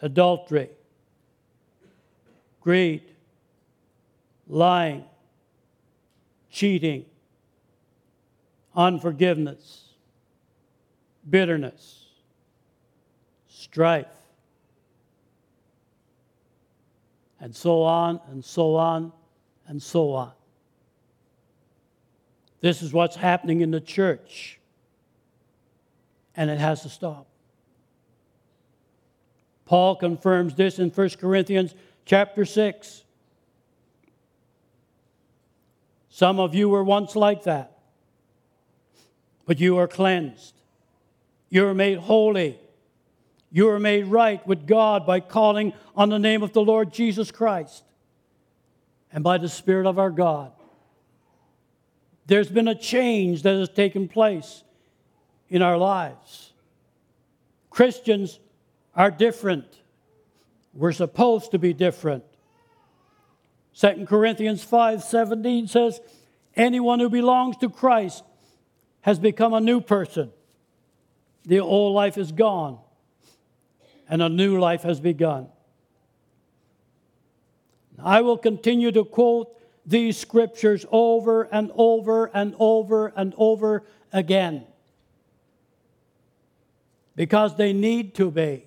adultery, 0.00 0.70
greed, 2.60 3.02
lying, 4.46 5.04
cheating, 6.50 7.04
unforgiveness, 8.78 9.88
bitterness, 11.28 12.06
strife, 13.48 14.06
and 17.40 17.54
so 17.54 17.82
on 17.82 18.20
and 18.30 18.44
so 18.44 18.76
on 18.76 19.12
and 19.66 19.82
so 19.82 20.12
on. 20.12 20.30
This 22.60 22.80
is 22.80 22.92
what's 22.92 23.16
happening 23.16 23.62
in 23.62 23.72
the 23.72 23.80
church, 23.80 24.60
and 26.36 26.48
it 26.48 26.58
has 26.58 26.82
to 26.82 26.88
stop. 26.88 27.26
Paul 29.64 29.96
confirms 29.96 30.54
this 30.54 30.78
in 30.78 30.90
1 30.90 31.10
Corinthians 31.20 31.74
chapter 32.04 32.44
6. 32.44 33.02
Some 36.08 36.38
of 36.38 36.54
you 36.54 36.68
were 36.68 36.84
once 36.84 37.16
like 37.16 37.42
that, 37.42 37.77
but 39.48 39.58
you 39.58 39.78
are 39.78 39.88
cleansed. 39.88 40.52
You 41.48 41.66
are 41.66 41.74
made 41.74 41.96
holy. 41.96 42.58
You 43.50 43.70
are 43.70 43.78
made 43.78 44.04
right 44.04 44.46
with 44.46 44.66
God 44.66 45.06
by 45.06 45.20
calling 45.20 45.72
on 45.96 46.10
the 46.10 46.18
name 46.18 46.42
of 46.42 46.52
the 46.52 46.60
Lord 46.60 46.92
Jesus 46.92 47.30
Christ 47.30 47.82
and 49.10 49.24
by 49.24 49.38
the 49.38 49.48
Spirit 49.48 49.86
of 49.86 49.98
our 49.98 50.10
God. 50.10 50.52
There's 52.26 52.50
been 52.50 52.68
a 52.68 52.74
change 52.74 53.42
that 53.44 53.56
has 53.56 53.70
taken 53.70 54.06
place 54.06 54.64
in 55.48 55.62
our 55.62 55.78
lives. 55.78 56.52
Christians 57.70 58.38
are 58.94 59.10
different. 59.10 59.80
We're 60.74 60.92
supposed 60.92 61.52
to 61.52 61.58
be 61.58 61.72
different. 61.72 62.24
2 63.72 64.04
Corinthians 64.04 64.62
5:17 64.62 65.68
says, 65.68 66.02
"Anyone 66.54 67.00
who 67.00 67.08
belongs 67.08 67.56
to 67.58 67.70
Christ 67.70 68.24
has 69.02 69.18
become 69.18 69.54
a 69.54 69.60
new 69.60 69.80
person. 69.80 70.32
The 71.44 71.60
old 71.60 71.94
life 71.94 72.18
is 72.18 72.32
gone, 72.32 72.78
and 74.08 74.22
a 74.22 74.28
new 74.28 74.58
life 74.58 74.82
has 74.82 75.00
begun." 75.00 75.48
I 77.98 78.20
will 78.20 78.38
continue 78.38 78.92
to 78.92 79.04
quote 79.04 79.56
these 79.84 80.16
scriptures 80.16 80.84
over 80.92 81.44
and 81.44 81.72
over 81.74 82.26
and 82.26 82.54
over 82.58 83.08
and 83.16 83.34
over 83.36 83.84
again 84.12 84.66
because 87.16 87.56
they 87.56 87.72
need 87.72 88.14
to 88.14 88.30
be. 88.30 88.64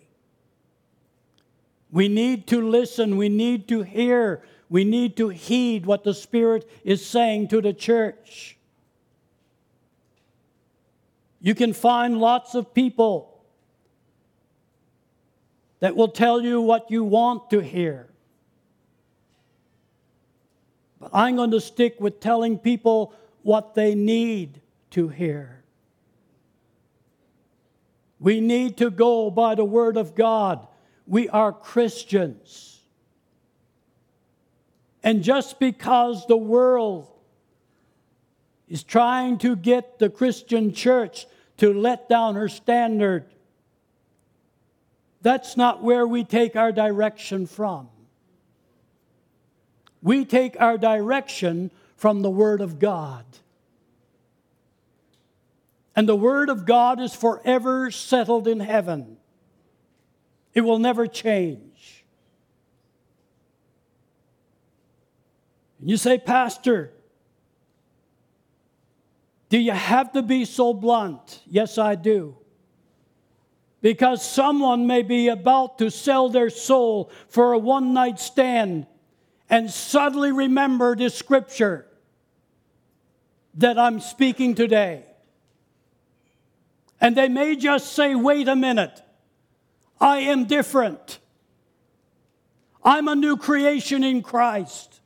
We 1.92 2.08
need 2.08 2.48
to 2.48 2.68
listen, 2.68 3.18
we 3.18 3.30
need 3.30 3.68
to 3.70 3.84
hear, 3.84 4.44
we 4.70 4.84
need 4.84 5.16
to 5.18 5.30
heed 5.30 5.86
what 5.86 6.04
the 6.04 6.14
Spirit 6.14 6.70
is 6.84 7.06
saying 7.06 7.50
to 7.50 7.62
the 7.62 7.74
church. 7.74 8.58
You 11.42 11.56
can 11.56 11.74
find 11.74 12.20
lots 12.20 12.54
of 12.54 12.74
people 12.74 13.44
that 15.80 15.96
will 15.96 16.08
tell 16.08 16.42
you 16.42 16.62
what 16.62 16.92
you 16.92 17.04
want 17.04 17.50
to 17.50 17.60
hear. 17.60 18.08
But 21.00 21.10
I'm 21.14 21.36
going 21.36 21.52
to 21.52 21.60
stick 21.60 22.00
with 22.00 22.20
telling 22.20 22.60
people 22.60 23.16
what 23.42 23.74
they 23.74 23.96
need 23.96 24.62
to 24.92 25.08
hear. 25.08 25.64
We 28.20 28.40
need 28.40 28.78
to 28.78 28.92
go 28.92 29.32
by 29.32 29.56
the 29.56 29.66
Word 29.66 29.98
of 29.98 30.14
God. 30.14 30.68
We 31.08 31.28
are 31.30 31.52
Christians. 31.52 32.82
And 35.02 35.24
just 35.24 35.60
because 35.60 36.28
the 36.28 36.38
world 36.38 37.08
is 38.70 38.84
trying 38.84 39.40
to 39.40 39.56
get 39.56 39.98
the 39.98 40.10
Christian 40.10 40.72
church 40.72 41.26
to 41.62 41.72
let 41.72 42.10
down 42.10 42.34
her 42.34 42.50
standard, 42.50 43.24
that's 45.22 45.56
not 45.56 45.84
where 45.84 46.08
we 46.08 46.24
take 46.24 46.56
our 46.56 46.72
direction 46.72 47.46
from. 47.46 47.88
We 50.02 50.26
take 50.26 50.60
our 50.60 50.80
direction 50.80 51.70
from 51.98 52.24
the 52.24 52.32
Word 52.32 52.62
of 52.62 52.80
God. 52.80 53.26
And 55.96 56.10
the 56.10 56.16
Word 56.16 56.50
of 56.50 56.66
God 56.66 57.00
is 57.00 57.14
forever 57.14 57.92
settled 57.92 58.48
in 58.48 58.60
heaven, 58.60 59.18
it 60.56 60.62
will 60.62 60.80
never 60.80 61.06
change. 61.06 62.04
And 65.80 65.92
you 65.92 65.98
say, 65.98 66.18
Pastor, 66.18 66.92
do 69.52 69.60
you 69.60 69.74
have 69.74 70.14
to 70.14 70.22
be 70.22 70.46
so 70.46 70.74
blunt? 70.74 71.42
Yes, 71.46 71.78
I 71.78 71.96
do. 71.96 72.38
Because 73.82 74.26
someone 74.26 74.88
may 74.88 75.02
be 75.02 75.28
about 75.28 75.78
to 75.80 75.92
sell 75.92 76.30
their 76.30 76.50
soul 76.50 77.12
for 77.28 77.52
a 77.52 77.58
one 77.58 77.94
night 77.94 78.18
stand 78.18 78.88
and 79.50 79.70
suddenly 79.70 80.32
remember 80.32 80.96
this 80.96 81.16
scripture 81.16 81.86
that 83.56 83.78
I'm 83.78 84.00
speaking 84.00 84.56
today. 84.56 85.04
And 87.02 87.18
they 87.18 87.28
may 87.28 87.58
just 87.58 87.92
say, 87.92 88.16
wait 88.16 88.48
a 88.48 88.56
minute, 88.56 89.02
I 90.00 90.20
am 90.20 90.46
different. 90.46 91.20
I'm 92.86 93.10
a 93.10 93.16
new 93.16 93.36
creation 93.36 94.02
in 94.02 94.22
Christ. 94.22 95.01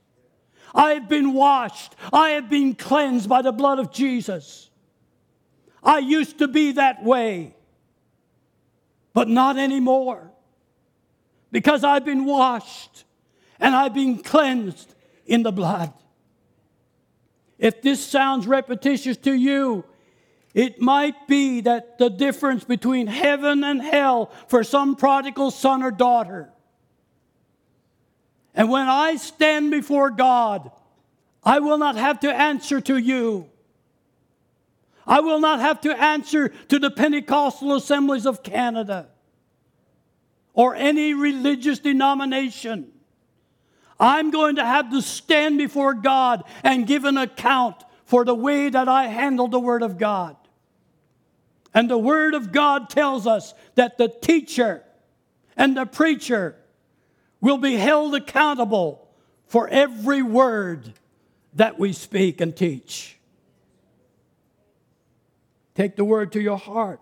I 0.76 0.93
have 0.93 1.09
been 1.09 1.34
washed. 1.34 1.95
I 2.11 2.32
have 2.32 2.49
been 2.49 2.76
cleansed 2.76 3.28
by 3.30 3.41
the 3.41 3.53
blood 3.53 3.80
of 3.80 3.91
Jesus. 3.91 4.69
I 5.82 5.99
used 5.99 6.39
to 6.39 6.47
be 6.47 6.73
that 6.73 7.03
way, 7.03 7.55
but 9.13 9.30
not 9.30 9.57
anymore 9.57 10.32
because 11.51 11.86
I've 11.86 12.03
been 12.03 12.26
washed 12.26 13.05
and 13.61 13.73
I've 13.73 13.93
been 13.93 14.17
cleansed 14.17 14.93
in 15.26 15.41
the 15.41 15.53
blood. 15.53 15.93
If 17.57 17.82
this 17.82 18.05
sounds 18.05 18.45
repetitious 18.45 19.15
to 19.17 19.34
you, 19.34 19.86
it 20.53 20.82
might 20.82 21.28
be 21.28 21.61
that 21.61 21.97
the 21.97 22.09
difference 22.09 22.65
between 22.65 23.07
heaven 23.07 23.63
and 23.63 23.82
hell 23.82 24.32
for 24.47 24.65
some 24.65 24.97
prodigal 24.97 25.51
son 25.51 25.82
or 25.82 25.91
daughter. 25.91 26.49
And 28.55 28.69
when 28.69 28.87
I 28.87 29.17
stand 29.17 29.69
before 29.69 30.09
God, 30.09 30.71
I 31.43 31.59
will 31.59 31.77
not 31.77 31.97
have 31.97 32.21
to 32.21 32.33
answer 32.33 32.79
to 32.81 32.97
you. 32.97 33.49
I 35.05 35.19
will 35.19 35.39
not 35.39 35.59
have 35.59 35.81
to 35.81 35.91
answer 35.91 36.49
to 36.69 36.79
the 36.79 36.89
Pentecostal 36.89 37.75
assemblies 37.75 38.25
of 38.25 38.41
Canada 38.41 39.09
or 40.53 40.73
any 40.73 41.13
religious 41.13 41.79
denomination. 41.79 42.91
I'm 43.99 44.31
going 44.31 44.55
to 44.55 44.65
have 44.65 44.89
to 44.91 45.01
stand 45.01 45.57
before 45.57 45.93
God 45.93 46.43
and 46.63 46.87
give 46.87 47.05
an 47.05 47.17
account 47.17 47.83
for 48.05 48.25
the 48.25 48.33
way 48.33 48.69
that 48.69 48.87
I 48.87 49.07
handled 49.07 49.51
the 49.51 49.59
Word 49.59 49.83
of 49.83 49.97
God. 49.97 50.37
And 51.73 51.89
the 51.89 51.97
Word 51.97 52.33
of 52.33 52.51
God 52.51 52.89
tells 52.89 53.27
us 53.27 53.53
that 53.75 53.97
the 53.97 54.07
teacher 54.07 54.83
and 55.57 55.75
the 55.75 55.85
preacher 55.85 56.55
will 57.41 57.57
be 57.57 57.75
held 57.75 58.15
accountable 58.15 59.07
for 59.47 59.67
every 59.67 60.21
word 60.21 60.93
that 61.53 61.79
we 61.79 61.93
speak 61.93 62.41
and 62.41 62.55
teach. 62.55 63.17
Take 65.73 65.95
the 65.95 66.05
Word 66.05 66.31
to 66.33 66.41
your 66.41 66.57
heart 66.57 67.01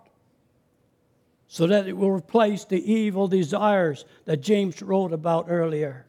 so 1.47 1.67
that 1.67 1.87
it 1.87 1.93
will 1.93 2.09
replace 2.09 2.65
the 2.65 2.91
evil 2.91 3.27
desires 3.27 4.05
that 4.25 4.37
James 4.37 4.81
wrote 4.81 5.13
about 5.13 5.45
earlier. 5.49 6.07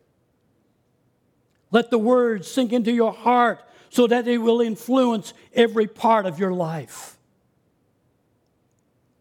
Let 1.70 1.90
the 1.90 1.98
word 1.98 2.46
sink 2.46 2.72
into 2.72 2.92
your 2.92 3.12
heart 3.12 3.62
so 3.90 4.06
that 4.06 4.26
it 4.26 4.38
will 4.38 4.62
influence 4.62 5.34
every 5.52 5.86
part 5.86 6.24
of 6.24 6.38
your 6.38 6.52
life. 6.52 7.18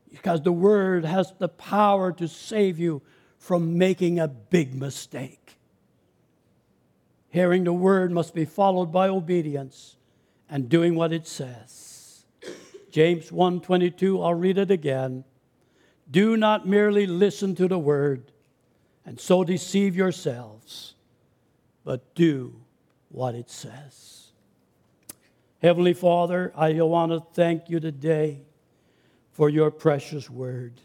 Because 0.10 0.41
the 0.41 0.54
word 0.54 1.04
has 1.04 1.34
the 1.39 1.49
power 1.49 2.14
to 2.14 2.28
save 2.30 2.80
you 2.80 3.01
from 3.44 3.78
making 3.78 4.20
a 4.22 4.28
big 4.28 4.74
mistake. 4.74 5.58
Hearing 7.28 7.66
the 7.66 7.74
word 7.74 8.10
must 8.10 8.34
be 8.34 8.46
followed 8.46 8.89
by 8.89 9.10
obedience 9.10 9.98
and 10.50 10.70
doing 10.70 10.96
what 10.96 11.12
it 11.12 11.28
says. 11.28 12.24
James 12.89 13.34
1:22, 13.34 14.22
I'll 14.22 14.34
read 14.34 14.58
it 14.58 14.72
again. 14.72 15.26
Do 16.10 16.38
not 16.38 16.66
merely 16.66 17.06
listen 17.06 17.54
to 17.56 17.68
the 17.68 17.78
word 17.78 18.32
and 19.06 19.20
so 19.20 19.44
deceive 19.44 19.94
yourselves 19.94 20.96
but 21.84 22.16
do 22.16 22.62
what 23.10 23.36
it 23.36 23.50
says. 23.50 24.32
Heavenly 25.62 25.94
Father, 25.94 26.54
I 26.56 26.72
want 26.82 27.12
to 27.12 27.20
thank 27.34 27.70
you 27.70 27.82
today 27.82 28.46
for 29.34 29.50
your 29.50 29.70
precious 29.70 30.30
word. 30.30 30.80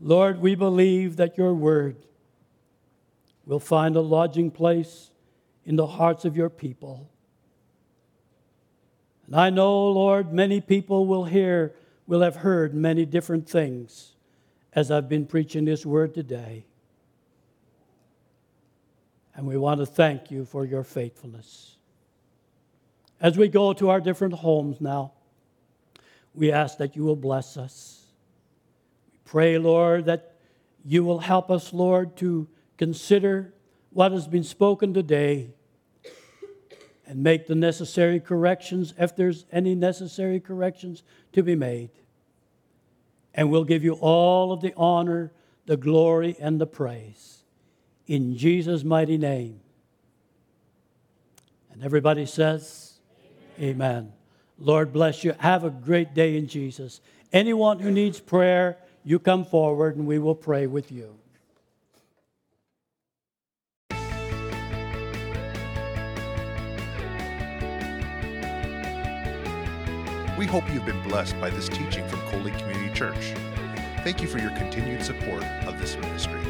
Lord, 0.00 0.40
we 0.40 0.54
believe 0.54 1.16
that 1.16 1.36
your 1.36 1.52
word 1.52 1.96
will 3.44 3.60
find 3.60 3.96
a 3.96 4.00
lodging 4.00 4.50
place 4.50 5.10
in 5.64 5.76
the 5.76 5.86
hearts 5.86 6.24
of 6.24 6.36
your 6.36 6.48
people. 6.48 7.10
And 9.26 9.36
I 9.36 9.50
know, 9.50 9.88
Lord, 9.88 10.32
many 10.32 10.60
people 10.60 11.06
will 11.06 11.24
hear, 11.24 11.74
will 12.06 12.22
have 12.22 12.36
heard 12.36 12.74
many 12.74 13.04
different 13.04 13.48
things 13.48 14.14
as 14.72 14.90
I've 14.90 15.08
been 15.08 15.26
preaching 15.26 15.64
this 15.64 15.84
word 15.84 16.14
today. 16.14 16.64
And 19.34 19.46
we 19.46 19.56
want 19.56 19.80
to 19.80 19.86
thank 19.86 20.30
you 20.30 20.44
for 20.44 20.64
your 20.64 20.82
faithfulness. 20.82 21.76
As 23.20 23.36
we 23.36 23.48
go 23.48 23.72
to 23.74 23.90
our 23.90 24.00
different 24.00 24.34
homes 24.34 24.80
now, 24.80 25.12
we 26.34 26.52
ask 26.52 26.78
that 26.78 26.96
you 26.96 27.04
will 27.04 27.16
bless 27.16 27.56
us. 27.56 27.99
Pray, 29.30 29.58
Lord, 29.58 30.06
that 30.06 30.34
you 30.84 31.04
will 31.04 31.20
help 31.20 31.52
us, 31.52 31.72
Lord, 31.72 32.16
to 32.16 32.48
consider 32.76 33.54
what 33.90 34.10
has 34.10 34.26
been 34.26 34.42
spoken 34.42 34.92
today 34.92 35.50
and 37.06 37.22
make 37.22 37.46
the 37.46 37.54
necessary 37.54 38.18
corrections 38.18 38.92
if 38.98 39.14
there's 39.14 39.46
any 39.52 39.76
necessary 39.76 40.40
corrections 40.40 41.04
to 41.32 41.44
be 41.44 41.54
made. 41.54 41.90
And 43.32 43.52
we'll 43.52 43.62
give 43.62 43.84
you 43.84 43.92
all 44.00 44.50
of 44.50 44.62
the 44.62 44.74
honor, 44.76 45.30
the 45.64 45.76
glory, 45.76 46.34
and 46.40 46.60
the 46.60 46.66
praise. 46.66 47.44
In 48.08 48.36
Jesus' 48.36 48.82
mighty 48.82 49.16
name. 49.16 49.60
And 51.70 51.84
everybody 51.84 52.26
says, 52.26 52.94
Amen. 53.60 53.76
Amen. 53.76 54.12
Lord 54.58 54.92
bless 54.92 55.22
you. 55.22 55.36
Have 55.38 55.62
a 55.62 55.70
great 55.70 56.14
day 56.14 56.36
in 56.36 56.48
Jesus. 56.48 57.00
Anyone 57.32 57.78
who 57.78 57.92
needs 57.92 58.18
prayer, 58.18 58.76
you 59.04 59.18
come 59.18 59.44
forward 59.44 59.96
and 59.96 60.06
we 60.06 60.18
will 60.18 60.34
pray 60.34 60.66
with 60.66 60.92
you. 60.92 61.14
We 70.38 70.46
hope 70.46 70.64
you've 70.72 70.86
been 70.86 71.02
blessed 71.02 71.38
by 71.38 71.50
this 71.50 71.68
teaching 71.68 72.06
from 72.08 72.20
Cold 72.30 72.50
Community 72.58 72.94
Church. 72.94 73.34
Thank 74.04 74.22
you 74.22 74.28
for 74.28 74.38
your 74.38 74.50
continued 74.52 75.02
support 75.02 75.44
of 75.66 75.78
this 75.78 75.96
ministry. 75.96 76.40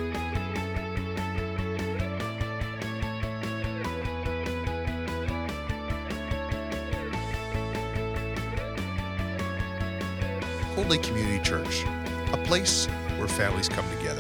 Lake 10.91 11.05
Community 11.05 11.39
Church, 11.45 11.85
a 12.33 12.37
place 12.39 12.87
where 13.17 13.29
families 13.29 13.69
come 13.69 13.89
together. 13.97 14.20